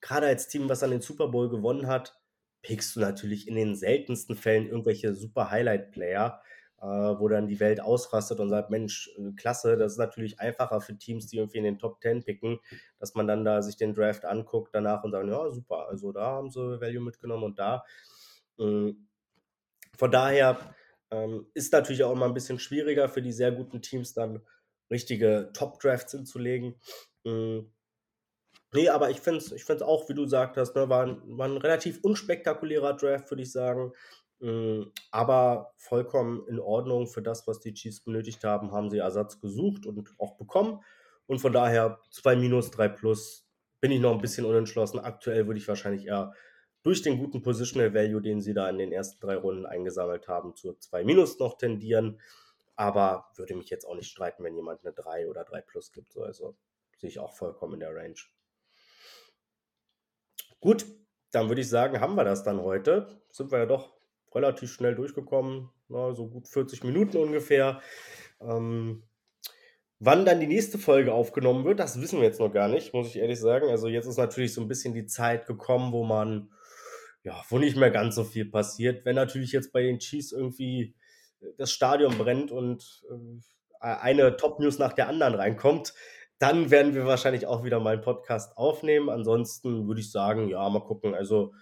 [0.00, 2.20] gerade als Team, was an den Super Bowl gewonnen hat,
[2.62, 6.53] pickst du natürlich in den seltensten Fällen irgendwelche super Highlight-Player äh,
[6.86, 10.96] wo dann die Welt ausrastet und sagt, Mensch, äh, klasse, das ist natürlich einfacher für
[10.96, 12.58] Teams, die irgendwie in den Top 10 picken,
[12.98, 16.26] dass man dann da sich den Draft anguckt danach und sagt, ja, super, also da
[16.26, 17.84] haben sie Value mitgenommen und da.
[18.58, 19.08] Ähm,
[19.96, 20.58] von daher
[21.10, 24.42] ähm, ist natürlich auch immer ein bisschen schwieriger für die sehr guten Teams dann
[24.90, 26.74] richtige Top-Drafts hinzulegen.
[27.24, 27.72] Ähm,
[28.72, 31.56] nee, aber ich finde es ich auch, wie du gesagt hast, ne, war, war ein
[31.56, 33.92] relativ unspektakulärer Draft, würde ich sagen.
[34.44, 39.40] Hm, aber vollkommen in Ordnung für das, was die Chiefs benötigt haben, haben sie Ersatz
[39.40, 40.84] gesucht und auch bekommen.
[41.26, 43.48] Und von daher 2 minus, 3 plus
[43.80, 44.98] bin ich noch ein bisschen unentschlossen.
[44.98, 46.34] Aktuell würde ich wahrscheinlich eher
[46.82, 50.54] durch den guten Positional Value, den sie da in den ersten drei Runden eingesammelt haben,
[50.54, 52.20] zu 2 minus noch tendieren.
[52.76, 56.18] Aber würde mich jetzt auch nicht streiten, wenn jemand eine 3 oder 3 plus gibt.
[56.18, 56.54] Also
[56.98, 58.20] sehe ich auch vollkommen in der Range.
[60.60, 60.84] Gut,
[61.30, 63.06] dann würde ich sagen, haben wir das dann heute.
[63.30, 63.93] Sind wir ja doch
[64.34, 67.80] relativ schnell durchgekommen, na, so gut 40 Minuten ungefähr.
[68.40, 69.02] Ähm,
[69.98, 73.08] wann dann die nächste Folge aufgenommen wird, das wissen wir jetzt noch gar nicht, muss
[73.08, 73.68] ich ehrlich sagen.
[73.68, 76.50] Also jetzt ist natürlich so ein bisschen die Zeit gekommen, wo man,
[77.22, 79.04] ja, wo nicht mehr ganz so viel passiert.
[79.04, 80.94] Wenn natürlich jetzt bei den Chiefs irgendwie
[81.58, 85.94] das Stadion brennt und äh, eine Top-News nach der anderen reinkommt,
[86.38, 89.08] dann werden wir wahrscheinlich auch wieder mal einen Podcast aufnehmen.
[89.08, 91.14] Ansonsten würde ich sagen, ja, mal gucken.
[91.14, 91.54] Also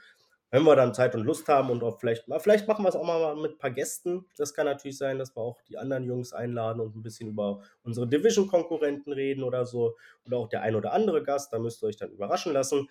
[0.53, 3.07] wenn wir dann Zeit und Lust haben und auch vielleicht vielleicht machen wir es auch
[3.07, 4.27] mal mit ein paar Gästen.
[4.37, 7.63] Das kann natürlich sein, dass wir auch die anderen Jungs einladen und ein bisschen über
[7.83, 9.97] unsere Division-Konkurrenten reden oder so
[10.27, 12.89] oder auch der ein oder andere Gast, da müsst ihr euch dann überraschen lassen.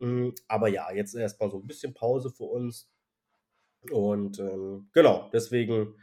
[0.00, 2.90] Hm, aber ja, jetzt erst mal so ein bisschen Pause für uns
[3.90, 5.96] und, ähm, genau, deswegen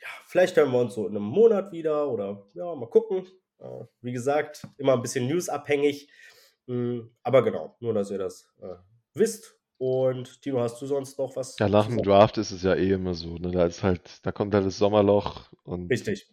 [0.00, 3.26] ja, vielleicht hören wir uns so in einem Monat wieder oder ja, mal gucken.
[3.58, 6.10] Äh, wie gesagt, immer ein bisschen newsabhängig.
[6.66, 8.76] Hm, aber genau, nur dass ihr das, äh,
[9.12, 9.59] wisst.
[9.80, 12.90] Und Tino, hast du sonst noch was Ja, nach dem Draft ist es ja eh
[12.92, 13.52] immer so, ne?
[13.52, 16.26] Da ist halt da kommt halt das Sommerloch und Richtig.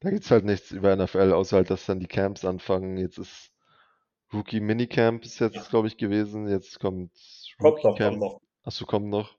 [0.00, 2.96] da gibt's halt nichts über NFL, außer halt, dass dann die Camps anfangen.
[2.98, 3.52] Jetzt ist
[4.32, 6.48] Rookie Minicamp ist jetzt, glaube ich, gewesen.
[6.48, 7.12] Jetzt kommt
[7.60, 8.18] Kommt Rookie noch, kommt Camp.
[8.18, 8.40] noch.
[8.64, 9.36] Achso, kommt noch.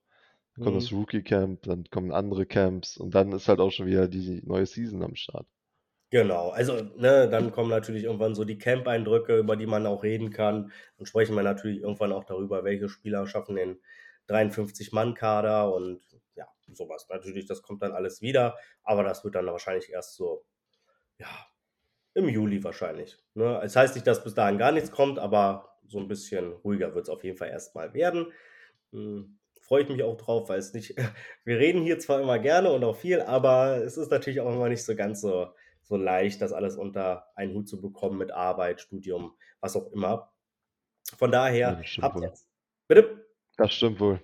[0.55, 0.93] Dann kommt das Mhm.
[0.93, 4.65] Rookie Camp, dann kommen andere Camps und dann ist halt auch schon wieder die neue
[4.67, 5.47] Season am Start.
[6.11, 10.31] Genau, also, ne, dann kommen natürlich irgendwann so die Camp-Eindrücke, über die man auch reden
[10.31, 10.71] kann.
[10.97, 13.79] Dann sprechen wir natürlich irgendwann auch darüber, welche Spieler schaffen den
[14.25, 16.01] 53-Mann-Kader und
[16.35, 17.05] ja, sowas.
[17.09, 20.45] Natürlich, das kommt dann alles wieder, aber das wird dann wahrscheinlich erst so,
[21.19, 21.27] ja,
[22.15, 23.61] im Juli wahrscheinlich, ne?
[23.63, 27.05] Es heißt nicht, dass bis dahin gar nichts kommt, aber so ein bisschen ruhiger wird
[27.05, 28.31] es auf jeden Fall erst mal werden.
[28.91, 30.95] Hm, freue ich mich auch drauf, weil es nicht
[31.45, 34.69] wir reden hier zwar immer gerne und auch viel, aber es ist natürlich auch immer
[34.69, 35.49] nicht so ganz so
[35.89, 40.33] so leicht, das alles unter einen Hut zu bekommen mit Arbeit, Studium, was auch immer.
[41.17, 41.31] Von
[41.63, 42.47] Ja, daher stimmt habt jetzt
[42.87, 43.27] bitte?
[43.57, 44.19] Das stimmt wohl.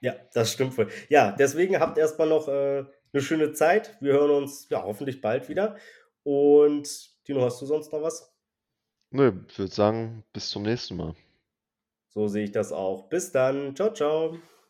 [0.00, 0.88] Ja, das stimmt wohl.
[1.08, 3.96] Ja, deswegen habt erst mal noch, äh, 'ne schöne Zeit.
[4.00, 5.76] Wir hören uns, ja, hoffentlich bald wieder.
[6.22, 8.36] Und Tino, hast du sonst noch was?
[9.10, 11.16] Nö, ich würde sagen, bis zum nächsten Mal.
[12.08, 13.08] So sehe ich das auch.
[13.08, 13.76] Bis dann.
[13.76, 14.38] Tschau, tschau.